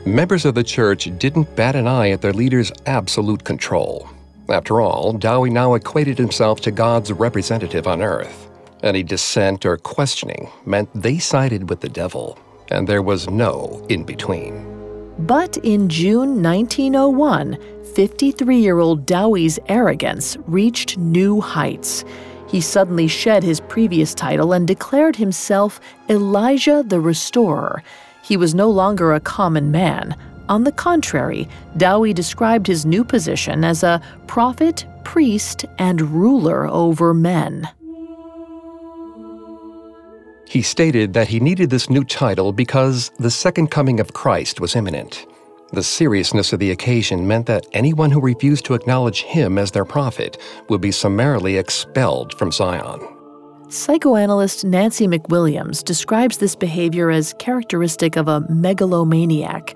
Members 0.06 0.44
of 0.44 0.56
the 0.56 0.64
church 0.64 1.08
didn't 1.18 1.54
bat 1.54 1.76
an 1.76 1.86
eye 1.86 2.10
at 2.10 2.20
their 2.20 2.32
leader's 2.32 2.72
absolute 2.86 3.44
control. 3.44 4.08
After 4.48 4.80
all, 4.80 5.12
Dowie 5.12 5.48
now 5.48 5.74
equated 5.74 6.18
himself 6.18 6.60
to 6.62 6.72
God's 6.72 7.12
representative 7.12 7.86
on 7.86 8.02
earth. 8.02 8.50
Any 8.82 9.04
dissent 9.04 9.64
or 9.64 9.76
questioning 9.76 10.50
meant 10.66 10.90
they 10.92 11.20
sided 11.20 11.70
with 11.70 11.80
the 11.80 11.88
devil, 11.88 12.36
and 12.68 12.88
there 12.88 13.00
was 13.00 13.30
no 13.30 13.86
in 13.88 14.02
between. 14.02 14.66
But 15.20 15.58
in 15.58 15.88
June 15.88 16.42
1901, 16.42 17.56
53 17.94 18.58
year 18.58 18.80
old 18.80 19.06
Dowie's 19.06 19.60
arrogance 19.68 20.36
reached 20.48 20.98
new 20.98 21.40
heights. 21.40 22.04
He 22.48 22.60
suddenly 22.60 23.06
shed 23.06 23.44
his 23.44 23.60
previous 23.60 24.14
title 24.14 24.52
and 24.52 24.66
declared 24.66 25.14
himself 25.14 25.80
Elijah 26.08 26.82
the 26.84 26.98
Restorer. 26.98 27.84
He 28.22 28.36
was 28.36 28.54
no 28.54 28.70
longer 28.70 29.12
a 29.12 29.20
common 29.20 29.70
man. 29.70 30.16
On 30.48 30.64
the 30.64 30.72
contrary, 30.72 31.48
Dowie 31.76 32.12
described 32.12 32.66
his 32.66 32.86
new 32.86 33.04
position 33.04 33.64
as 33.64 33.82
a 33.82 34.00
prophet, 34.26 34.86
priest, 35.04 35.64
and 35.78 36.00
ruler 36.00 36.66
over 36.66 37.12
men. 37.12 37.68
He 40.46 40.62
stated 40.62 41.14
that 41.14 41.28
he 41.28 41.40
needed 41.40 41.70
this 41.70 41.88
new 41.88 42.04
title 42.04 42.52
because 42.52 43.10
the 43.18 43.30
second 43.30 43.70
coming 43.70 44.00
of 44.00 44.12
Christ 44.12 44.60
was 44.60 44.76
imminent. 44.76 45.26
The 45.72 45.82
seriousness 45.82 46.52
of 46.52 46.58
the 46.58 46.70
occasion 46.70 47.26
meant 47.26 47.46
that 47.46 47.66
anyone 47.72 48.10
who 48.10 48.20
refused 48.20 48.66
to 48.66 48.74
acknowledge 48.74 49.22
him 49.22 49.56
as 49.56 49.70
their 49.70 49.86
prophet 49.86 50.36
would 50.68 50.82
be 50.82 50.92
summarily 50.92 51.56
expelled 51.56 52.34
from 52.34 52.52
Zion. 52.52 53.00
Psychoanalyst 53.72 54.66
Nancy 54.66 55.08
McWilliams 55.08 55.82
describes 55.82 56.36
this 56.36 56.54
behavior 56.54 57.10
as 57.10 57.32
characteristic 57.38 58.16
of 58.16 58.28
a 58.28 58.40
megalomaniac. 58.50 59.74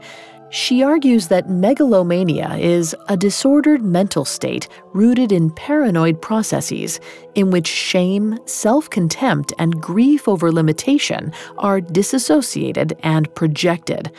She 0.51 0.83
argues 0.83 1.29
that 1.29 1.49
megalomania 1.49 2.57
is 2.57 2.95
a 3.09 3.17
disordered 3.17 3.83
mental 3.83 4.27
state 4.27 4.69
rooted 4.93 5.33
in 5.33 5.51
paranoid 5.51 6.21
processes 6.21 7.01
in 7.35 7.51
which 7.51 7.67
shame, 7.67 8.39
self 8.45 8.91
contempt, 8.91 9.55
and 9.59 9.81
grief 9.81 10.29
over 10.29 10.53
limitation 10.53 11.33
are 11.57 11.81
disassociated 11.81 12.99
and 13.03 13.35
projected. 13.35 14.13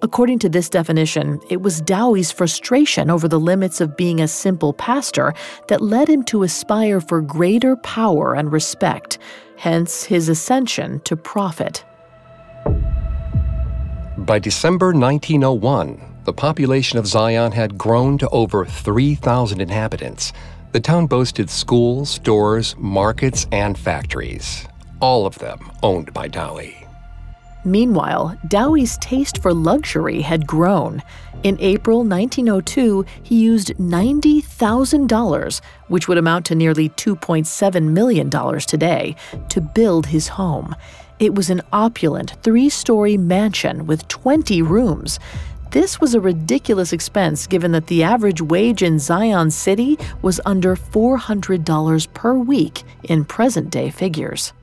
According 0.00 0.38
to 0.40 0.48
this 0.48 0.68
definition, 0.68 1.40
it 1.50 1.60
was 1.60 1.80
Dowie's 1.80 2.30
frustration 2.30 3.10
over 3.10 3.26
the 3.26 3.40
limits 3.40 3.80
of 3.80 3.96
being 3.96 4.20
a 4.20 4.28
simple 4.28 4.72
pastor 4.72 5.34
that 5.66 5.80
led 5.80 6.08
him 6.08 6.22
to 6.24 6.44
aspire 6.44 7.00
for 7.00 7.20
greater 7.20 7.74
power 7.76 8.34
and 8.34 8.52
respect, 8.52 9.18
hence 9.56 10.04
his 10.04 10.28
ascension 10.28 11.00
to 11.00 11.16
prophet. 11.16 11.84
By 14.18 14.38
December 14.38 14.92
1901, 14.92 16.00
the 16.24 16.32
population 16.32 16.98
of 16.98 17.06
Zion 17.06 17.50
had 17.50 17.76
grown 17.76 18.18
to 18.18 18.28
over 18.28 18.64
3,000 18.64 19.60
inhabitants. 19.60 20.32
The 20.70 20.80
town 20.80 21.06
boasted 21.06 21.50
schools, 21.50 22.10
stores, 22.10 22.76
markets, 22.78 23.48
and 23.50 23.76
factories, 23.76 24.68
all 25.00 25.26
of 25.26 25.38
them 25.38 25.72
owned 25.82 26.12
by 26.12 26.28
Dowie. 26.28 26.87
Meanwhile, 27.68 28.38
Dowie's 28.48 28.96
taste 28.96 29.42
for 29.42 29.52
luxury 29.52 30.22
had 30.22 30.46
grown. 30.46 31.02
In 31.42 31.58
April 31.60 31.98
1902, 31.98 33.04
he 33.22 33.40
used 33.40 33.74
$90,000, 33.74 35.60
which 35.88 36.08
would 36.08 36.16
amount 36.16 36.46
to 36.46 36.54
nearly 36.54 36.88
$2.7 36.88 37.82
million 37.90 38.30
today, 38.60 39.14
to 39.50 39.60
build 39.60 40.06
his 40.06 40.28
home. 40.28 40.74
It 41.18 41.34
was 41.34 41.50
an 41.50 41.60
opulent 41.70 42.36
three 42.42 42.70
story 42.70 43.18
mansion 43.18 43.86
with 43.86 44.08
20 44.08 44.62
rooms. 44.62 45.20
This 45.70 46.00
was 46.00 46.14
a 46.14 46.20
ridiculous 46.20 46.94
expense 46.94 47.46
given 47.46 47.72
that 47.72 47.88
the 47.88 48.02
average 48.02 48.40
wage 48.40 48.82
in 48.82 48.98
Zion 48.98 49.50
City 49.50 49.98
was 50.22 50.40
under 50.46 50.74
$400 50.74 52.14
per 52.14 52.34
week 52.34 52.82
in 53.02 53.26
present 53.26 53.68
day 53.68 53.90
figures. 53.90 54.54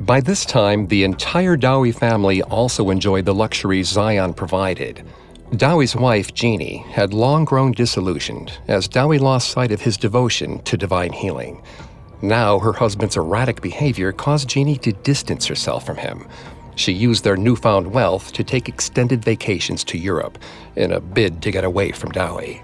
By 0.00 0.20
this 0.20 0.44
time, 0.44 0.86
the 0.86 1.04
entire 1.04 1.56
Dowie 1.56 1.92
family 1.92 2.42
also 2.42 2.90
enjoyed 2.90 3.24
the 3.24 3.34
luxuries 3.34 3.88
Zion 3.88 4.34
provided. 4.34 5.02
Dowie's 5.56 5.96
wife, 5.96 6.34
Jeannie, 6.34 6.84
had 6.90 7.14
long 7.14 7.44
grown 7.44 7.72
disillusioned 7.72 8.58
as 8.68 8.88
Dowie 8.88 9.18
lost 9.18 9.50
sight 9.50 9.72
of 9.72 9.80
his 9.80 9.96
devotion 9.96 10.60
to 10.62 10.76
divine 10.76 11.12
healing. 11.12 11.62
Now, 12.22 12.58
her 12.58 12.72
husband's 12.72 13.16
erratic 13.16 13.60
behavior 13.60 14.12
caused 14.12 14.48
Jeannie 14.48 14.78
to 14.78 14.92
distance 14.92 15.46
herself 15.46 15.86
from 15.86 15.96
him. 15.96 16.26
She 16.76 16.92
used 16.92 17.22
their 17.22 17.36
newfound 17.36 17.92
wealth 17.92 18.32
to 18.32 18.42
take 18.44 18.68
extended 18.68 19.24
vacations 19.24 19.84
to 19.84 19.98
Europe 19.98 20.38
in 20.76 20.92
a 20.92 21.00
bid 21.00 21.42
to 21.42 21.50
get 21.50 21.64
away 21.64 21.92
from 21.92 22.10
Dowie. 22.12 22.62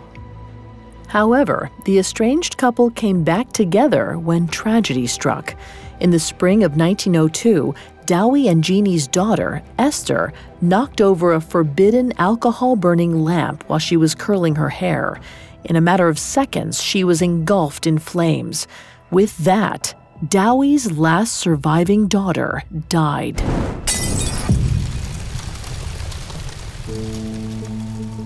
However, 1.06 1.70
the 1.84 1.98
estranged 1.98 2.56
couple 2.56 2.90
came 2.90 3.24
back 3.24 3.52
together 3.52 4.18
when 4.18 4.46
tragedy 4.48 5.06
struck. 5.06 5.54
In 6.00 6.10
the 6.10 6.18
spring 6.18 6.64
of 6.64 6.78
1902, 6.78 7.74
Dowie 8.06 8.48
and 8.48 8.64
Jeannie's 8.64 9.06
daughter, 9.06 9.62
Esther, 9.78 10.32
knocked 10.62 11.02
over 11.02 11.32
a 11.34 11.42
forbidden 11.42 12.12
alcohol 12.16 12.74
burning 12.74 13.22
lamp 13.22 13.64
while 13.68 13.78
she 13.78 13.98
was 13.98 14.14
curling 14.14 14.54
her 14.54 14.70
hair. 14.70 15.20
In 15.64 15.76
a 15.76 15.80
matter 15.80 16.08
of 16.08 16.18
seconds, 16.18 16.82
she 16.82 17.04
was 17.04 17.20
engulfed 17.20 17.86
in 17.86 17.98
flames. 17.98 18.66
With 19.10 19.36
that, 19.38 19.94
Dowie's 20.26 20.90
last 20.90 21.36
surviving 21.36 22.08
daughter 22.08 22.62
died. 22.88 23.40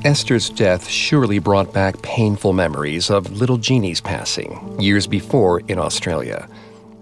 Esther's 0.04 0.48
death 0.48 0.88
surely 0.88 1.40
brought 1.40 1.72
back 1.72 2.00
painful 2.02 2.52
memories 2.52 3.10
of 3.10 3.32
little 3.32 3.56
Jeannie's 3.56 4.00
passing 4.00 4.78
years 4.78 5.06
before 5.08 5.60
in 5.66 5.78
Australia. 5.78 6.48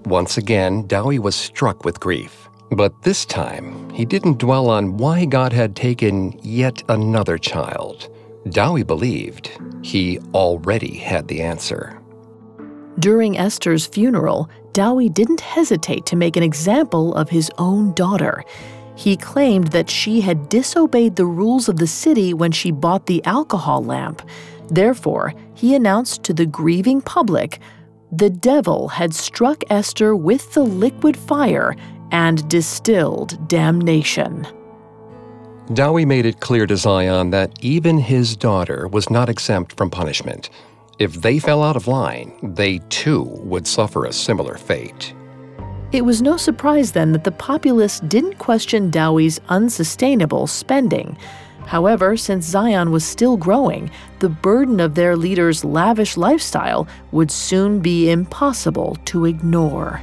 Once 0.07 0.37
again, 0.37 0.87
Dowie 0.87 1.19
was 1.19 1.35
struck 1.35 1.85
with 1.85 2.01
grief. 2.01 2.49
But 2.71 3.03
this 3.03 3.25
time, 3.25 3.91
he 3.91 4.05
didn't 4.05 4.39
dwell 4.39 4.71
on 4.71 4.97
why 4.97 5.27
God 5.27 5.53
had 5.53 5.77
taken 5.77 6.39
yet 6.43 6.83
another 6.89 7.39
child. 7.39 8.09
Dowie 8.49 8.83
believed 8.83 9.51
he 9.83 10.19
already 10.35 10.97
had 10.97 11.29
the 11.29 11.43
answer. 11.43 12.01
During 12.99 13.39
Esther's 13.39 13.87
funeral, 13.87 14.49
Dowie 14.73 15.09
didn't 15.09 15.41
hesitate 15.41 16.07
to 16.07 16.17
make 16.17 16.37
an 16.37 16.43
example 16.43 17.15
of 17.15 17.29
his 17.29 17.51
own 17.59 17.93
daughter. 17.93 18.43
He 18.97 19.17
claimed 19.17 19.69
that 19.69 19.89
she 19.89 20.21
had 20.21 20.49
disobeyed 20.49 21.17
the 21.17 21.27
rules 21.27 21.69
of 21.69 21.77
the 21.77 21.87
city 21.87 22.35
when 22.35 22.53
she 22.53 22.71
bought 22.71 23.07
the 23.07 23.25
alcohol 23.25 23.85
lamp. 23.85 24.23
Therefore, 24.69 25.35
he 25.55 25.75
announced 25.75 26.23
to 26.25 26.33
the 26.33 26.47
grieving 26.47 27.01
public 27.01 27.61
the 28.13 28.29
devil 28.29 28.89
had 28.89 29.15
struck 29.15 29.65
Esther 29.71 30.15
with 30.15 30.53
the 30.53 30.63
liquid 30.63 31.17
fire 31.17 31.75
and 32.11 32.47
distilled 32.49 33.49
damnation. 33.49 34.47
Dowie 35.73 36.05
made 36.05 36.27
it 36.27 36.41
clear 36.41 36.67
to 36.67 36.77
Zion 36.77 37.31
that 37.31 37.53
even 37.63 37.97
his 37.97 38.37
daughter 38.37 38.87
was 38.89 39.09
not 39.09 39.31
exempt 39.31 39.77
from 39.79 39.89
punishment. 39.89 40.51
If 40.99 41.15
they 41.15 41.39
fell 41.39 41.63
out 41.63 41.77
of 41.77 41.89
line, 41.89 42.39
they 42.43 42.79
too 42.91 43.23
would 43.23 43.67
suffer 43.67 44.05
a 44.05 44.13
similar 44.13 44.59
fate. 44.59 45.15
It 45.93 46.05
was 46.05 46.21
no 46.21 46.37
surprise 46.37 46.93
then 46.93 47.13
that 47.13 47.25
the 47.25 47.33
populace 47.33 48.01
didn't 48.01 48.39
question 48.39 48.91
Dowie's 48.91 49.41
unsustainable 49.49 50.47
spending. 50.47 51.17
However, 51.73 52.19
since 52.19 52.45
Zion 52.45 52.91
was 52.91 53.03
still 53.03 53.39
growing, 53.39 53.91
the 54.19 54.29
burden 54.29 54.79
of 54.79 54.95
their 54.95 55.17
leader's 55.17 55.65
lavish 55.65 56.19
lifestyle 56.19 56.87
would 57.13 57.31
soon 57.31 57.81
be 57.81 58.11
impossible 58.11 58.99
to 59.07 59.25
ignore. 59.25 60.03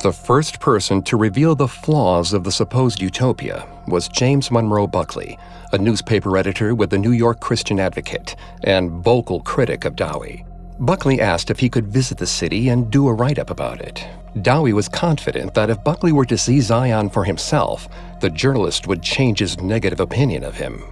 The 0.00 0.14
first 0.14 0.58
person 0.58 1.02
to 1.02 1.18
reveal 1.18 1.54
the 1.54 1.68
flaws 1.68 2.32
of 2.32 2.42
the 2.42 2.52
supposed 2.52 3.02
utopia 3.02 3.68
was 3.86 4.08
James 4.08 4.50
Monroe 4.50 4.86
Buckley, 4.86 5.38
a 5.72 5.76
newspaper 5.76 6.38
editor 6.38 6.74
with 6.74 6.88
the 6.88 6.96
New 6.96 7.12
York 7.12 7.38
Christian 7.38 7.78
Advocate 7.78 8.34
and 8.64 9.04
vocal 9.04 9.42
critic 9.42 9.84
of 9.84 9.94
Dowie. 9.94 10.46
Buckley 10.80 11.20
asked 11.20 11.50
if 11.50 11.58
he 11.58 11.68
could 11.68 11.86
visit 11.86 12.16
the 12.16 12.26
city 12.26 12.70
and 12.70 12.90
do 12.90 13.08
a 13.08 13.12
write 13.12 13.38
up 13.38 13.50
about 13.50 13.82
it. 13.82 14.08
Dowie 14.42 14.72
was 14.72 14.88
confident 14.88 15.54
that 15.54 15.70
if 15.70 15.82
Buckley 15.82 16.12
were 16.12 16.26
to 16.26 16.36
see 16.36 16.60
Zion 16.60 17.08
for 17.10 17.24
himself, 17.24 17.88
the 18.20 18.30
journalist 18.30 18.86
would 18.86 19.02
change 19.02 19.38
his 19.38 19.60
negative 19.60 20.00
opinion 20.00 20.44
of 20.44 20.56
him. 20.56 20.82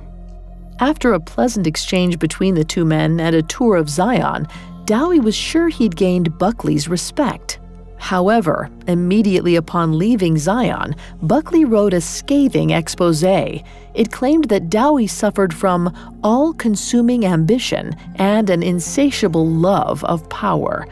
After 0.80 1.12
a 1.12 1.20
pleasant 1.20 1.66
exchange 1.66 2.18
between 2.18 2.54
the 2.54 2.64
two 2.64 2.84
men 2.84 3.20
and 3.20 3.36
a 3.36 3.42
tour 3.42 3.76
of 3.76 3.88
Zion, 3.88 4.48
Dowie 4.86 5.20
was 5.20 5.34
sure 5.34 5.68
he'd 5.68 5.96
gained 5.96 6.38
Buckley's 6.38 6.88
respect. 6.88 7.58
However, 7.96 8.68
immediately 8.86 9.56
upon 9.56 9.98
leaving 9.98 10.36
Zion, 10.36 10.94
Buckley 11.22 11.64
wrote 11.64 11.94
a 11.94 12.00
scathing 12.00 12.70
expose. 12.70 13.22
It 13.22 14.10
claimed 14.10 14.46
that 14.46 14.68
Dowie 14.68 15.06
suffered 15.06 15.54
from 15.54 15.94
all 16.22 16.52
consuming 16.52 17.24
ambition 17.24 17.94
and 18.16 18.50
an 18.50 18.62
insatiable 18.62 19.46
love 19.46 20.04
of 20.04 20.28
power. 20.28 20.86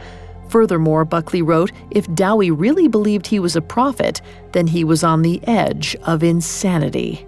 Furthermore, 0.53 1.03
Buckley 1.03 1.41
wrote 1.41 1.71
if 1.91 2.05
Dowie 2.13 2.51
really 2.51 2.87
believed 2.87 3.27
he 3.27 3.39
was 3.39 3.57
a 3.57 3.61
prophet, 3.61 4.21
then 4.53 4.67
he 4.67 4.85
was 4.85 5.03
on 5.03 5.21
the 5.21 5.41
edge 5.47 5.97
of 6.03 6.23
insanity. 6.23 7.27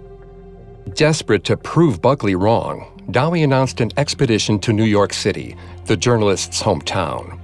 Desperate 0.94 1.44
to 1.44 1.56
prove 1.56 2.00
Buckley 2.00 2.36
wrong, 2.36 2.86
Dowie 3.10 3.42
announced 3.42 3.80
an 3.80 3.90
expedition 3.98 4.58
to 4.60 4.72
New 4.72 4.84
York 4.84 5.12
City, 5.12 5.56
the 5.84 5.96
journalist's 5.96 6.62
hometown 6.62 7.36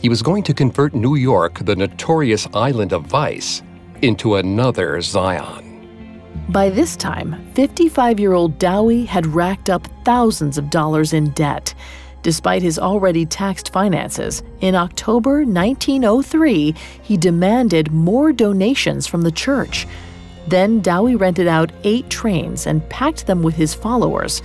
he 0.00 0.08
was 0.08 0.22
going 0.22 0.42
to 0.44 0.54
convert 0.54 0.94
New 0.94 1.16
York, 1.16 1.58
the 1.64 1.76
notorious 1.76 2.48
island 2.54 2.92
of 2.92 3.02
vice, 3.02 3.62
into 4.00 4.36
another 4.36 5.00
Zion. 5.02 5.66
By 6.48 6.70
this 6.70 6.96
time, 6.96 7.52
55 7.54 8.18
year 8.18 8.32
old 8.32 8.58
Dowie 8.58 9.04
had 9.04 9.26
racked 9.26 9.68
up 9.68 9.86
thousands 10.04 10.56
of 10.56 10.70
dollars 10.70 11.12
in 11.12 11.30
debt. 11.30 11.74
Despite 12.22 12.62
his 12.62 12.78
already 12.78 13.24
taxed 13.24 13.72
finances, 13.72 14.42
in 14.60 14.74
October 14.74 15.44
1903, 15.44 16.74
he 17.02 17.16
demanded 17.16 17.90
more 17.90 18.32
donations 18.32 19.06
from 19.06 19.22
the 19.22 19.32
church. 19.32 19.86
Then 20.46 20.80
Dowie 20.80 21.16
rented 21.16 21.48
out 21.48 21.72
eight 21.84 22.10
trains 22.10 22.66
and 22.66 22.86
packed 22.90 23.26
them 23.26 23.42
with 23.42 23.54
his 23.54 23.72
followers. 23.72 24.42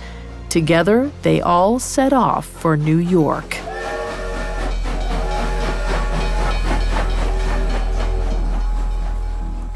Together, 0.48 1.10
they 1.22 1.40
all 1.40 1.78
set 1.78 2.12
off 2.12 2.46
for 2.46 2.76
New 2.76 2.98
York. 2.98 3.58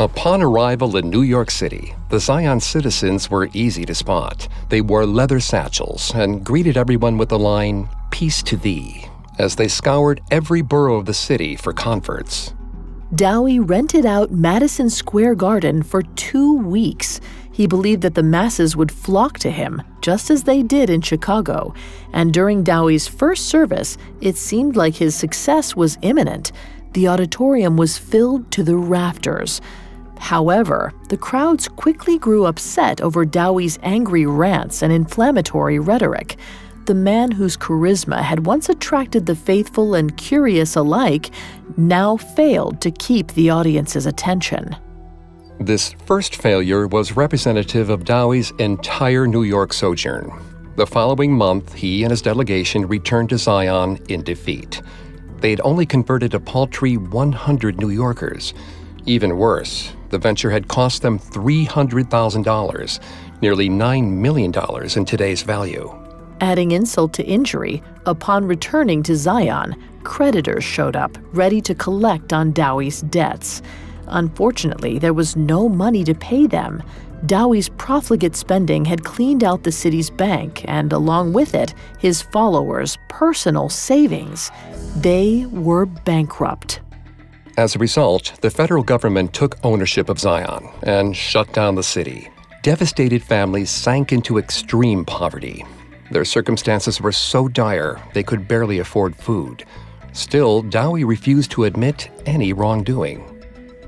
Upon 0.00 0.40
arrival 0.40 0.96
in 0.96 1.10
New 1.10 1.20
York 1.20 1.50
City, 1.50 1.94
the 2.08 2.18
Zion 2.18 2.58
citizens 2.60 3.30
were 3.30 3.50
easy 3.52 3.84
to 3.84 3.94
spot. 3.94 4.48
They 4.70 4.80
wore 4.80 5.04
leather 5.04 5.40
satchels 5.40 6.10
and 6.14 6.42
greeted 6.42 6.78
everyone 6.78 7.18
with 7.18 7.28
the 7.28 7.38
line, 7.38 7.86
Peace 8.10 8.42
to 8.44 8.56
thee, 8.56 9.04
as 9.38 9.56
they 9.56 9.68
scoured 9.68 10.22
every 10.30 10.62
borough 10.62 10.96
of 10.96 11.04
the 11.04 11.12
city 11.12 11.54
for 11.54 11.74
converts. 11.74 12.54
Dowie 13.14 13.60
rented 13.60 14.06
out 14.06 14.30
Madison 14.30 14.88
Square 14.88 15.34
Garden 15.34 15.82
for 15.82 16.00
two 16.00 16.56
weeks. 16.56 17.20
He 17.52 17.66
believed 17.66 18.00
that 18.00 18.14
the 18.14 18.22
masses 18.22 18.74
would 18.74 18.90
flock 18.90 19.38
to 19.40 19.50
him, 19.50 19.82
just 20.00 20.30
as 20.30 20.44
they 20.44 20.62
did 20.62 20.88
in 20.88 21.02
Chicago. 21.02 21.74
And 22.14 22.32
during 22.32 22.64
Dowie's 22.64 23.06
first 23.06 23.48
service, 23.50 23.98
it 24.22 24.38
seemed 24.38 24.76
like 24.76 24.94
his 24.94 25.14
success 25.14 25.76
was 25.76 25.98
imminent. 26.00 26.52
The 26.94 27.06
auditorium 27.06 27.76
was 27.76 27.98
filled 27.98 28.50
to 28.52 28.62
the 28.62 28.76
rafters. 28.76 29.60
However, 30.20 30.92
the 31.08 31.16
crowds 31.16 31.66
quickly 31.66 32.18
grew 32.18 32.44
upset 32.44 33.00
over 33.00 33.24
Dowie's 33.24 33.78
angry 33.82 34.26
rants 34.26 34.82
and 34.82 34.92
inflammatory 34.92 35.78
rhetoric. 35.78 36.36
The 36.84 36.94
man 36.94 37.32
whose 37.32 37.56
charisma 37.56 38.20
had 38.20 38.46
once 38.46 38.68
attracted 38.68 39.26
the 39.26 39.34
faithful 39.34 39.94
and 39.94 40.16
curious 40.16 40.76
alike 40.76 41.30
now 41.76 42.16
failed 42.16 42.80
to 42.82 42.90
keep 42.90 43.32
the 43.32 43.50
audience's 43.50 44.06
attention. 44.06 44.76
This 45.58 45.94
first 46.04 46.36
failure 46.36 46.86
was 46.86 47.16
representative 47.16 47.90
of 47.90 48.04
Dowie's 48.04 48.52
entire 48.58 49.26
New 49.26 49.42
York 49.42 49.72
sojourn. 49.72 50.30
The 50.76 50.86
following 50.86 51.34
month, 51.36 51.74
he 51.74 52.04
and 52.04 52.10
his 52.10 52.22
delegation 52.22 52.86
returned 52.86 53.30
to 53.30 53.38
Zion 53.38 53.98
in 54.08 54.22
defeat. 54.22 54.82
They'd 55.38 55.60
only 55.62 55.86
converted 55.86 56.34
a 56.34 56.40
paltry 56.40 56.98
100 56.98 57.78
New 57.78 57.90
Yorkers. 57.90 58.54
Even 59.06 59.36
worse, 59.36 59.92
the 60.10 60.18
venture 60.18 60.50
had 60.50 60.68
cost 60.68 61.02
them 61.02 61.18
$300,000, 61.18 63.00
nearly 63.40 63.68
$9 63.68 64.12
million 64.12 64.52
in 64.96 65.04
today's 65.04 65.42
value. 65.42 65.94
Adding 66.40 66.72
insult 66.72 67.12
to 67.14 67.24
injury, 67.24 67.82
upon 68.06 68.46
returning 68.46 69.02
to 69.04 69.16
Zion, 69.16 69.76
creditors 70.04 70.64
showed 70.64 70.96
up, 70.96 71.16
ready 71.32 71.60
to 71.60 71.74
collect 71.74 72.32
on 72.32 72.52
Dowie's 72.52 73.02
debts. 73.02 73.62
Unfortunately, 74.06 74.98
there 74.98 75.14
was 75.14 75.36
no 75.36 75.68
money 75.68 76.02
to 76.04 76.14
pay 76.14 76.46
them. 76.46 76.82
Dowie's 77.26 77.68
profligate 77.68 78.34
spending 78.34 78.86
had 78.86 79.04
cleaned 79.04 79.44
out 79.44 79.62
the 79.62 79.72
city's 79.72 80.08
bank, 80.08 80.64
and 80.66 80.92
along 80.92 81.34
with 81.34 81.54
it, 81.54 81.74
his 81.98 82.22
followers' 82.22 82.96
personal 83.08 83.68
savings. 83.68 84.50
They 84.96 85.46
were 85.50 85.84
bankrupt. 85.84 86.80
As 87.60 87.76
a 87.76 87.78
result, 87.78 88.32
the 88.40 88.48
federal 88.48 88.82
government 88.82 89.34
took 89.34 89.58
ownership 89.62 90.08
of 90.08 90.18
Zion 90.18 90.70
and 90.82 91.14
shut 91.14 91.52
down 91.52 91.74
the 91.74 91.82
city. 91.82 92.30
Devastated 92.62 93.22
families 93.22 93.68
sank 93.68 94.14
into 94.14 94.38
extreme 94.38 95.04
poverty. 95.04 95.66
Their 96.10 96.24
circumstances 96.24 97.02
were 97.02 97.12
so 97.12 97.48
dire 97.48 98.00
they 98.14 98.22
could 98.22 98.48
barely 98.48 98.78
afford 98.78 99.14
food. 99.14 99.66
Still, 100.14 100.62
Dowie 100.62 101.04
refused 101.04 101.50
to 101.50 101.64
admit 101.64 102.08
any 102.24 102.54
wrongdoing. 102.54 103.26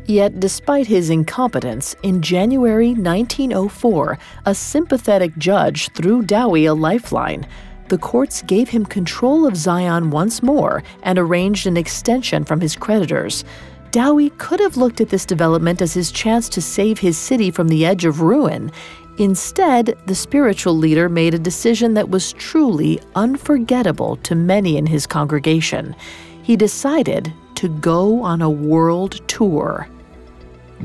Yet, 0.04 0.38
despite 0.38 0.86
his 0.86 1.08
incompetence, 1.08 1.96
in 2.02 2.20
January 2.20 2.88
1904, 2.88 4.18
a 4.44 4.54
sympathetic 4.54 5.34
judge 5.38 5.88
threw 5.94 6.20
Dowie 6.20 6.66
a 6.66 6.74
lifeline. 6.74 7.46
The 7.92 7.98
courts 7.98 8.40
gave 8.40 8.70
him 8.70 8.86
control 8.86 9.46
of 9.46 9.54
Zion 9.54 10.08
once 10.08 10.42
more 10.42 10.82
and 11.02 11.18
arranged 11.18 11.66
an 11.66 11.76
extension 11.76 12.42
from 12.42 12.58
his 12.58 12.74
creditors. 12.74 13.44
Dowie 13.90 14.30
could 14.38 14.60
have 14.60 14.78
looked 14.78 15.02
at 15.02 15.10
this 15.10 15.26
development 15.26 15.82
as 15.82 15.92
his 15.92 16.10
chance 16.10 16.48
to 16.48 16.62
save 16.62 16.98
his 16.98 17.18
city 17.18 17.50
from 17.50 17.68
the 17.68 17.84
edge 17.84 18.06
of 18.06 18.22
ruin. 18.22 18.72
Instead, 19.18 19.98
the 20.06 20.14
spiritual 20.14 20.74
leader 20.74 21.10
made 21.10 21.34
a 21.34 21.38
decision 21.38 21.92
that 21.92 22.08
was 22.08 22.32
truly 22.32 22.98
unforgettable 23.14 24.16
to 24.22 24.34
many 24.34 24.78
in 24.78 24.86
his 24.86 25.06
congregation. 25.06 25.94
He 26.42 26.56
decided 26.56 27.30
to 27.56 27.68
go 27.68 28.22
on 28.22 28.40
a 28.40 28.48
world 28.48 29.20
tour. 29.28 29.86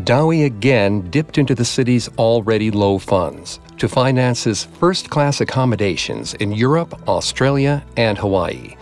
Dowie 0.04 0.44
again 0.44 1.10
dipped 1.10 1.38
into 1.38 1.56
the 1.56 1.64
city's 1.64 2.10
already 2.18 2.70
low 2.70 2.98
funds 2.98 3.62
to 3.78 3.88
finance 3.88 4.44
his 4.44 4.64
first 4.64 5.10
class 5.10 5.42
accommodations 5.42 6.34
in 6.36 6.52
Europe, 6.52 7.08
Australia, 7.08 7.84
and 7.96 8.18
Hawaii. 8.18 8.76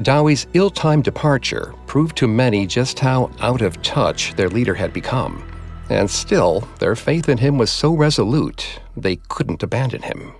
Dowie's 0.00 0.46
ill 0.54 0.70
timed 0.70 1.04
departure 1.04 1.74
proved 1.86 2.16
to 2.16 2.26
many 2.26 2.66
just 2.66 2.98
how 2.98 3.30
out 3.40 3.62
of 3.62 3.80
touch 3.82 4.34
their 4.34 4.48
leader 4.48 4.74
had 4.74 4.92
become. 4.92 5.48
And 5.90 6.10
still, 6.10 6.66
their 6.78 6.96
faith 6.96 7.28
in 7.28 7.38
him 7.38 7.58
was 7.58 7.70
so 7.70 7.94
resolute, 7.94 8.80
they 8.96 9.16
couldn't 9.28 9.62
abandon 9.62 10.02
him. 10.02 10.32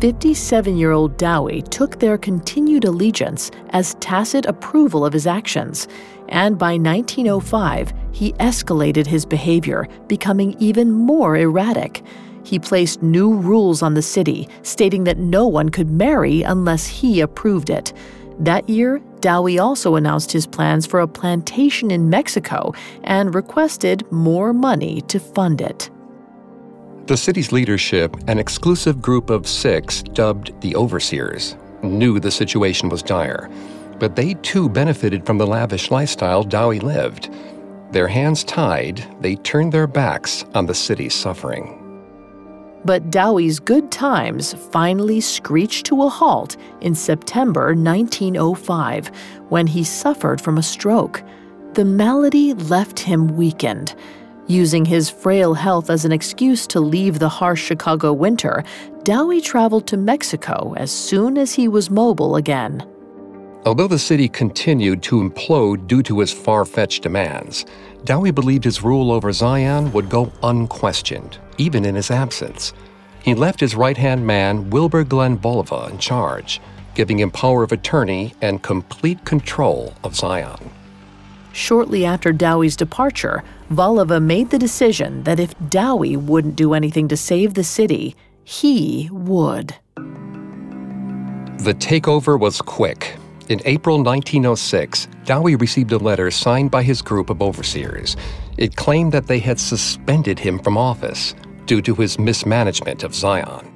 57 0.00 0.78
year 0.78 0.92
old 0.92 1.18
Dowie 1.18 1.60
took 1.62 1.98
their 1.98 2.16
continued 2.16 2.84
allegiance 2.84 3.50
as 3.70 3.94
tacit 4.00 4.46
approval 4.46 5.04
of 5.04 5.12
his 5.12 5.26
actions, 5.26 5.88
and 6.30 6.58
by 6.58 6.76
1905, 6.76 7.92
he 8.12 8.32
escalated 8.34 9.06
his 9.06 9.24
behavior, 9.24 9.86
becoming 10.08 10.56
even 10.58 10.90
more 10.90 11.36
erratic. 11.36 12.02
He 12.44 12.58
placed 12.58 13.02
new 13.02 13.34
rules 13.34 13.82
on 13.82 13.94
the 13.94 14.02
city, 14.02 14.48
stating 14.62 15.04
that 15.04 15.18
no 15.18 15.46
one 15.46 15.68
could 15.68 15.90
marry 15.90 16.42
unless 16.42 16.86
he 16.86 17.20
approved 17.20 17.70
it. 17.70 17.92
That 18.38 18.68
year, 18.68 19.00
Dowie 19.20 19.58
also 19.58 19.96
announced 19.96 20.32
his 20.32 20.46
plans 20.46 20.86
for 20.86 21.00
a 21.00 21.08
plantation 21.08 21.90
in 21.90 22.08
Mexico 22.08 22.72
and 23.04 23.34
requested 23.34 24.10
more 24.10 24.54
money 24.54 25.02
to 25.02 25.20
fund 25.20 25.60
it. 25.60 25.90
The 27.06 27.16
city's 27.16 27.52
leadership, 27.52 28.16
an 28.28 28.38
exclusive 28.38 29.02
group 29.02 29.30
of 29.30 29.46
six 29.46 30.02
dubbed 30.02 30.58
the 30.62 30.74
Overseers, 30.74 31.56
knew 31.82 32.18
the 32.18 32.30
situation 32.30 32.88
was 32.88 33.02
dire, 33.02 33.50
but 34.00 34.16
they 34.16 34.34
too 34.34 34.68
benefited 34.68 35.24
from 35.24 35.38
the 35.38 35.46
lavish 35.46 35.90
lifestyle 35.90 36.42
Dowie 36.42 36.80
lived. 36.80 37.30
Their 37.92 38.08
hands 38.08 38.42
tied, 38.42 39.04
they 39.20 39.36
turned 39.36 39.72
their 39.72 39.86
backs 39.86 40.44
on 40.54 40.66
the 40.66 40.74
city's 40.74 41.14
suffering. 41.14 41.76
But 42.84 43.10
Dowie's 43.10 43.60
good 43.60 43.90
times 43.92 44.54
finally 44.54 45.20
screeched 45.20 45.84
to 45.86 46.02
a 46.02 46.08
halt 46.08 46.56
in 46.80 46.94
September 46.94 47.74
1905 47.74 49.08
when 49.50 49.66
he 49.66 49.84
suffered 49.84 50.40
from 50.40 50.56
a 50.56 50.62
stroke. 50.62 51.22
The 51.74 51.84
malady 51.84 52.54
left 52.54 52.98
him 52.98 53.36
weakened. 53.36 53.94
Using 54.46 54.84
his 54.84 55.10
frail 55.10 55.54
health 55.54 55.90
as 55.90 56.04
an 56.04 56.10
excuse 56.10 56.66
to 56.68 56.80
leave 56.80 57.18
the 57.18 57.28
harsh 57.28 57.62
Chicago 57.62 58.12
winter, 58.12 58.64
Dowie 59.04 59.42
traveled 59.42 59.86
to 59.88 59.96
Mexico 59.96 60.74
as 60.76 60.90
soon 60.90 61.36
as 61.36 61.52
he 61.52 61.68
was 61.68 61.90
mobile 61.90 62.36
again. 62.36 62.84
Although 63.66 63.88
the 63.88 63.98
city 63.98 64.26
continued 64.26 65.02
to 65.02 65.16
implode 65.16 65.86
due 65.86 66.02
to 66.04 66.20
his 66.20 66.32
far 66.32 66.64
fetched 66.64 67.02
demands, 67.02 67.66
Dowie 68.04 68.30
believed 68.30 68.64
his 68.64 68.82
rule 68.82 69.12
over 69.12 69.32
Zion 69.32 69.92
would 69.92 70.08
go 70.08 70.32
unquestioned, 70.42 71.36
even 71.58 71.84
in 71.84 71.94
his 71.94 72.10
absence. 72.10 72.72
He 73.22 73.34
left 73.34 73.60
his 73.60 73.74
right 73.74 73.98
hand 73.98 74.26
man, 74.26 74.70
Wilbur 74.70 75.04
Glenn 75.04 75.36
Voliva, 75.38 75.90
in 75.90 75.98
charge, 75.98 76.58
giving 76.94 77.20
him 77.20 77.30
power 77.30 77.62
of 77.62 77.70
attorney 77.70 78.32
and 78.40 78.62
complete 78.62 79.26
control 79.26 79.92
of 80.02 80.16
Zion. 80.16 80.70
Shortly 81.52 82.06
after 82.06 82.32
Dowie's 82.32 82.76
departure, 82.76 83.44
Voliva 83.70 84.22
made 84.22 84.48
the 84.48 84.58
decision 84.58 85.24
that 85.24 85.38
if 85.38 85.54
Dowie 85.68 86.16
wouldn't 86.16 86.56
do 86.56 86.72
anything 86.72 87.08
to 87.08 87.16
save 87.16 87.52
the 87.52 87.64
city, 87.64 88.16
he 88.42 89.10
would. 89.12 89.74
The 91.58 91.74
takeover 91.74 92.40
was 92.40 92.62
quick. 92.62 93.16
In 93.50 93.60
April 93.64 93.96
1906, 93.96 95.08
Dowie 95.24 95.56
received 95.56 95.90
a 95.90 95.98
letter 95.98 96.30
signed 96.30 96.70
by 96.70 96.84
his 96.84 97.02
group 97.02 97.30
of 97.30 97.42
overseers. 97.42 98.16
It 98.58 98.76
claimed 98.76 99.10
that 99.10 99.26
they 99.26 99.40
had 99.40 99.58
suspended 99.58 100.38
him 100.38 100.60
from 100.60 100.78
office 100.78 101.34
due 101.66 101.82
to 101.82 101.96
his 101.96 102.16
mismanagement 102.16 103.02
of 103.02 103.12
Zion. 103.12 103.66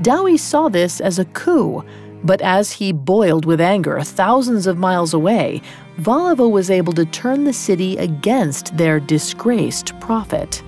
Dowie 0.00 0.38
saw 0.38 0.70
this 0.70 1.02
as 1.02 1.18
a 1.18 1.26
coup, 1.26 1.84
but 2.24 2.40
as 2.40 2.72
he 2.72 2.92
boiled 2.92 3.44
with 3.44 3.60
anger 3.60 4.00
thousands 4.00 4.66
of 4.66 4.78
miles 4.78 5.12
away, 5.12 5.60
Voliva 5.98 6.50
was 6.50 6.70
able 6.70 6.94
to 6.94 7.04
turn 7.04 7.44
the 7.44 7.52
city 7.52 7.98
against 7.98 8.74
their 8.78 8.98
disgraced 9.00 10.00
prophet. 10.00 10.62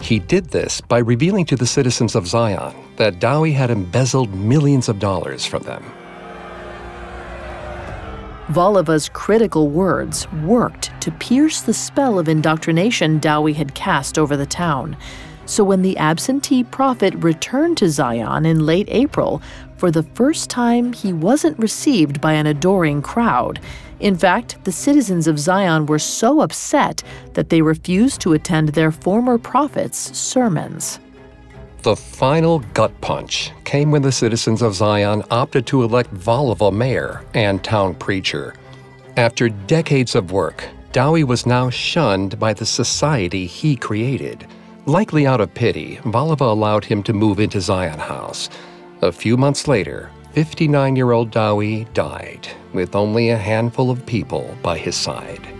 He 0.00 0.20
did 0.20 0.50
this 0.50 0.80
by 0.80 0.98
revealing 0.98 1.46
to 1.46 1.56
the 1.56 1.66
citizens 1.66 2.14
of 2.14 2.28
Zion 2.28 2.76
that 2.94 3.18
Dowie 3.18 3.50
had 3.50 3.72
embezzled 3.72 4.32
millions 4.34 4.88
of 4.88 5.00
dollars 5.00 5.44
from 5.44 5.64
them. 5.64 5.82
Voliva's 8.48 9.08
critical 9.08 9.68
words 9.68 10.30
worked 10.44 10.92
to 11.00 11.10
pierce 11.10 11.62
the 11.62 11.74
spell 11.74 12.18
of 12.18 12.28
indoctrination 12.28 13.18
Dowie 13.18 13.54
had 13.54 13.74
cast 13.74 14.18
over 14.18 14.36
the 14.36 14.46
town. 14.46 14.96
So 15.46 15.64
when 15.64 15.82
the 15.82 15.96
absentee 15.96 16.62
prophet 16.62 17.14
returned 17.16 17.76
to 17.78 17.88
Zion 17.88 18.46
in 18.46 18.64
late 18.64 18.88
April, 18.90 19.42
for 19.76 19.90
the 19.90 20.02
first 20.02 20.48
time 20.48 20.92
he 20.92 21.12
wasn't 21.12 21.58
received 21.58 22.20
by 22.20 22.34
an 22.34 22.46
adoring 22.46 23.02
crowd. 23.02 23.60
In 23.98 24.16
fact, 24.16 24.62
the 24.64 24.72
citizens 24.72 25.26
of 25.26 25.38
Zion 25.38 25.86
were 25.86 25.98
so 25.98 26.40
upset 26.40 27.02
that 27.34 27.48
they 27.48 27.62
refused 27.62 28.20
to 28.20 28.32
attend 28.32 28.70
their 28.70 28.92
former 28.92 29.38
prophet's 29.38 30.16
sermons. 30.16 31.00
The 31.86 31.94
final 31.94 32.58
gut 32.74 33.00
punch 33.00 33.52
came 33.62 33.92
when 33.92 34.02
the 34.02 34.10
citizens 34.10 34.60
of 34.60 34.74
Zion 34.74 35.22
opted 35.30 35.68
to 35.68 35.84
elect 35.84 36.12
Voliva 36.12 36.72
mayor 36.72 37.24
and 37.32 37.62
town 37.62 37.94
preacher. 37.94 38.56
After 39.16 39.48
decades 39.48 40.16
of 40.16 40.32
work, 40.32 40.68
Dowie 40.90 41.22
was 41.22 41.46
now 41.46 41.70
shunned 41.70 42.40
by 42.40 42.54
the 42.54 42.66
society 42.66 43.46
he 43.46 43.76
created. 43.76 44.48
Likely 44.86 45.28
out 45.28 45.40
of 45.40 45.54
pity, 45.54 46.00
Voliva 46.02 46.50
allowed 46.50 46.84
him 46.84 47.04
to 47.04 47.12
move 47.12 47.38
into 47.38 47.60
Zion 47.60 48.00
House. 48.00 48.50
A 49.02 49.12
few 49.12 49.36
months 49.36 49.68
later, 49.68 50.10
59 50.32 50.96
year 50.96 51.12
old 51.12 51.30
Dowie 51.30 51.86
died, 51.94 52.48
with 52.72 52.96
only 52.96 53.28
a 53.28 53.38
handful 53.38 53.92
of 53.92 54.04
people 54.06 54.56
by 54.60 54.76
his 54.76 54.96
side. 54.96 55.55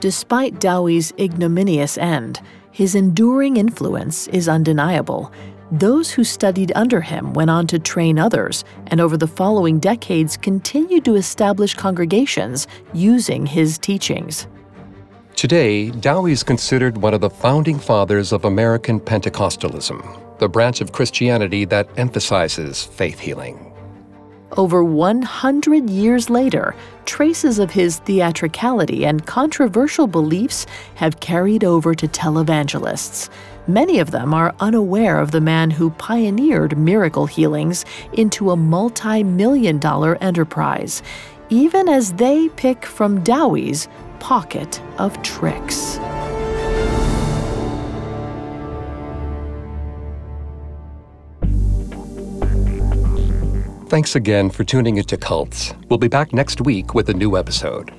Despite 0.00 0.60
Dowie's 0.60 1.12
ignominious 1.18 1.98
end, 1.98 2.40
his 2.70 2.94
enduring 2.94 3.56
influence 3.56 4.28
is 4.28 4.48
undeniable. 4.48 5.32
Those 5.72 6.10
who 6.10 6.22
studied 6.22 6.70
under 6.76 7.00
him 7.00 7.32
went 7.32 7.50
on 7.50 7.66
to 7.66 7.80
train 7.80 8.16
others, 8.16 8.64
and 8.86 9.00
over 9.00 9.16
the 9.16 9.26
following 9.26 9.80
decades 9.80 10.36
continued 10.36 11.04
to 11.04 11.16
establish 11.16 11.74
congregations 11.74 12.68
using 12.92 13.44
his 13.44 13.76
teachings. 13.76 14.46
Today, 15.34 15.90
Dowie 15.90 16.32
is 16.32 16.44
considered 16.44 16.98
one 16.98 17.12
of 17.12 17.20
the 17.20 17.30
founding 17.30 17.78
fathers 17.78 18.32
of 18.32 18.44
American 18.44 19.00
Pentecostalism, 19.00 20.38
the 20.38 20.48
branch 20.48 20.80
of 20.80 20.92
Christianity 20.92 21.64
that 21.64 21.88
emphasizes 21.96 22.84
faith 22.84 23.18
healing. 23.18 23.72
Over 24.56 24.82
100 24.82 25.90
years 25.90 26.30
later, 26.30 26.74
traces 27.04 27.58
of 27.58 27.70
his 27.70 27.98
theatricality 27.98 29.04
and 29.04 29.26
controversial 29.26 30.06
beliefs 30.06 30.66
have 30.94 31.20
carried 31.20 31.64
over 31.64 31.94
to 31.94 32.08
televangelists. 32.08 33.28
Many 33.66 33.98
of 33.98 34.10
them 34.10 34.32
are 34.32 34.54
unaware 34.60 35.20
of 35.20 35.30
the 35.30 35.42
man 35.42 35.70
who 35.70 35.90
pioneered 35.90 36.78
miracle 36.78 37.26
healings 37.26 37.84
into 38.14 38.50
a 38.50 38.56
multi 38.56 39.22
million 39.22 39.78
dollar 39.78 40.16
enterprise, 40.22 41.02
even 41.50 41.88
as 41.88 42.14
they 42.14 42.48
pick 42.48 42.86
from 42.86 43.22
Dowie's 43.22 43.86
pocket 44.18 44.80
of 44.96 45.20
tricks. 45.22 45.98
Thanks 53.88 54.16
again 54.16 54.50
for 54.50 54.64
tuning 54.64 54.98
into 54.98 55.16
Cults. 55.16 55.72
We'll 55.88 55.98
be 55.98 56.08
back 56.08 56.34
next 56.34 56.60
week 56.60 56.92
with 56.92 57.08
a 57.08 57.14
new 57.14 57.38
episode. 57.38 57.90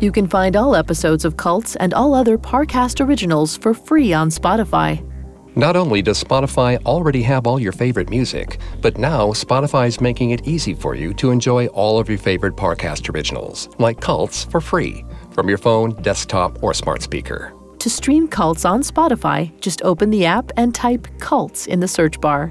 You 0.00 0.10
can 0.10 0.26
find 0.26 0.56
all 0.56 0.74
episodes 0.74 1.26
of 1.26 1.36
Cults 1.36 1.76
and 1.76 1.92
all 1.92 2.14
other 2.14 2.38
Parcast 2.38 3.06
originals 3.06 3.58
for 3.58 3.74
free 3.74 4.14
on 4.14 4.30
Spotify. 4.30 5.06
Not 5.54 5.76
only 5.76 6.00
does 6.00 6.24
Spotify 6.24 6.82
already 6.86 7.20
have 7.24 7.46
all 7.46 7.60
your 7.60 7.72
favorite 7.72 8.08
music, 8.08 8.58
but 8.80 8.96
now 8.96 9.28
Spotify 9.32 9.86
is 9.86 10.00
making 10.00 10.30
it 10.30 10.48
easy 10.48 10.72
for 10.72 10.94
you 10.94 11.12
to 11.14 11.30
enjoy 11.30 11.66
all 11.66 11.98
of 11.98 12.08
your 12.08 12.16
favorite 12.16 12.56
Parcast 12.56 13.12
originals, 13.14 13.68
like 13.78 14.00
Cults, 14.00 14.44
for 14.44 14.62
free 14.62 15.04
from 15.32 15.46
your 15.46 15.58
phone, 15.58 15.90
desktop, 16.00 16.62
or 16.62 16.72
smart 16.72 17.02
speaker. 17.02 17.52
To 17.80 17.90
stream 17.90 18.28
Cults 18.28 18.64
on 18.64 18.80
Spotify, 18.80 19.52
just 19.60 19.82
open 19.82 20.08
the 20.08 20.24
app 20.24 20.50
and 20.56 20.74
type 20.74 21.06
Cults 21.18 21.66
in 21.66 21.80
the 21.80 21.88
search 21.88 22.18
bar. 22.18 22.50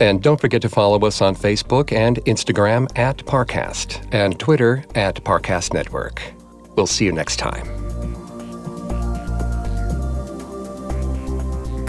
And 0.00 0.22
don't 0.22 0.40
forget 0.40 0.62
to 0.62 0.68
follow 0.68 0.98
us 1.06 1.22
on 1.22 1.34
Facebook 1.34 1.92
and 1.92 2.18
Instagram 2.24 2.86
at 2.98 3.18
Parcast 3.18 4.06
and 4.12 4.38
Twitter 4.38 4.84
at 4.94 5.22
Parcast 5.24 5.72
Network. 5.72 6.22
We'll 6.76 6.86
see 6.86 7.06
you 7.06 7.12
next 7.12 7.36
time. 7.36 7.66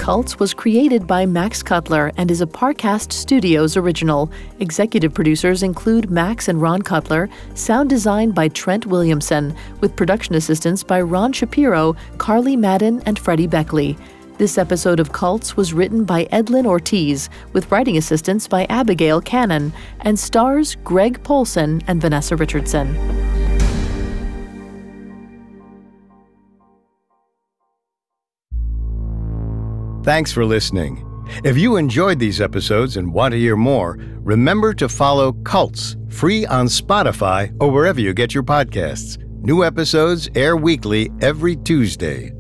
Cults 0.07 0.39
was 0.39 0.53
created 0.53 1.05
by 1.05 1.25
Max 1.25 1.61
Cutler 1.61 2.13
and 2.15 2.31
is 2.31 2.39
a 2.39 2.45
Parcast 2.45 3.11
Studios 3.11 3.75
original. 3.75 4.31
Executive 4.61 5.13
producers 5.13 5.63
include 5.63 6.09
Max 6.09 6.47
and 6.47 6.61
Ron 6.61 6.81
Cutler, 6.81 7.27
sound 7.55 7.89
design 7.89 8.31
by 8.31 8.47
Trent 8.47 8.85
Williamson, 8.85 9.53
with 9.81 9.97
production 9.97 10.35
assistance 10.35 10.81
by 10.81 11.01
Ron 11.01 11.33
Shapiro, 11.33 11.93
Carly 12.19 12.55
Madden, 12.55 13.03
and 13.05 13.19
Freddie 13.19 13.47
Beckley. 13.47 13.97
This 14.37 14.59
episode 14.59 14.99
of 14.99 15.11
Cults 15.11 15.57
was 15.57 15.73
written 15.73 16.05
by 16.05 16.25
Edlin 16.25 16.67
Ortiz, 16.67 17.27
with 17.53 17.71
writing 17.71 17.97
assistance 17.97 18.47
by 18.47 18.65
Abigail 18.65 19.19
Cannon, 19.19 19.73
and 20.01 20.19
stars 20.19 20.75
Greg 20.83 21.23
Polcyn 21.23 21.81
and 21.87 21.99
Vanessa 21.99 22.35
Richardson. 22.35 22.93
Thanks 30.03 30.31
for 30.31 30.45
listening. 30.45 31.03
If 31.43 31.57
you 31.57 31.77
enjoyed 31.77 32.19
these 32.19 32.39
episodes 32.39 32.95
and 32.95 33.11
want 33.11 33.31
to 33.31 33.39
hear 33.39 33.55
more, 33.55 33.97
remember 34.19 34.71
to 34.75 34.87
follow 34.87 35.33
Cults 35.33 35.97
free 36.09 36.45
on 36.45 36.67
Spotify 36.67 37.51
or 37.59 37.71
wherever 37.71 37.99
you 37.99 38.13
get 38.13 38.35
your 38.35 38.43
podcasts. 38.43 39.17
New 39.41 39.63
episodes 39.63 40.29
air 40.35 40.55
weekly 40.55 41.09
every 41.21 41.55
Tuesday. 41.55 42.36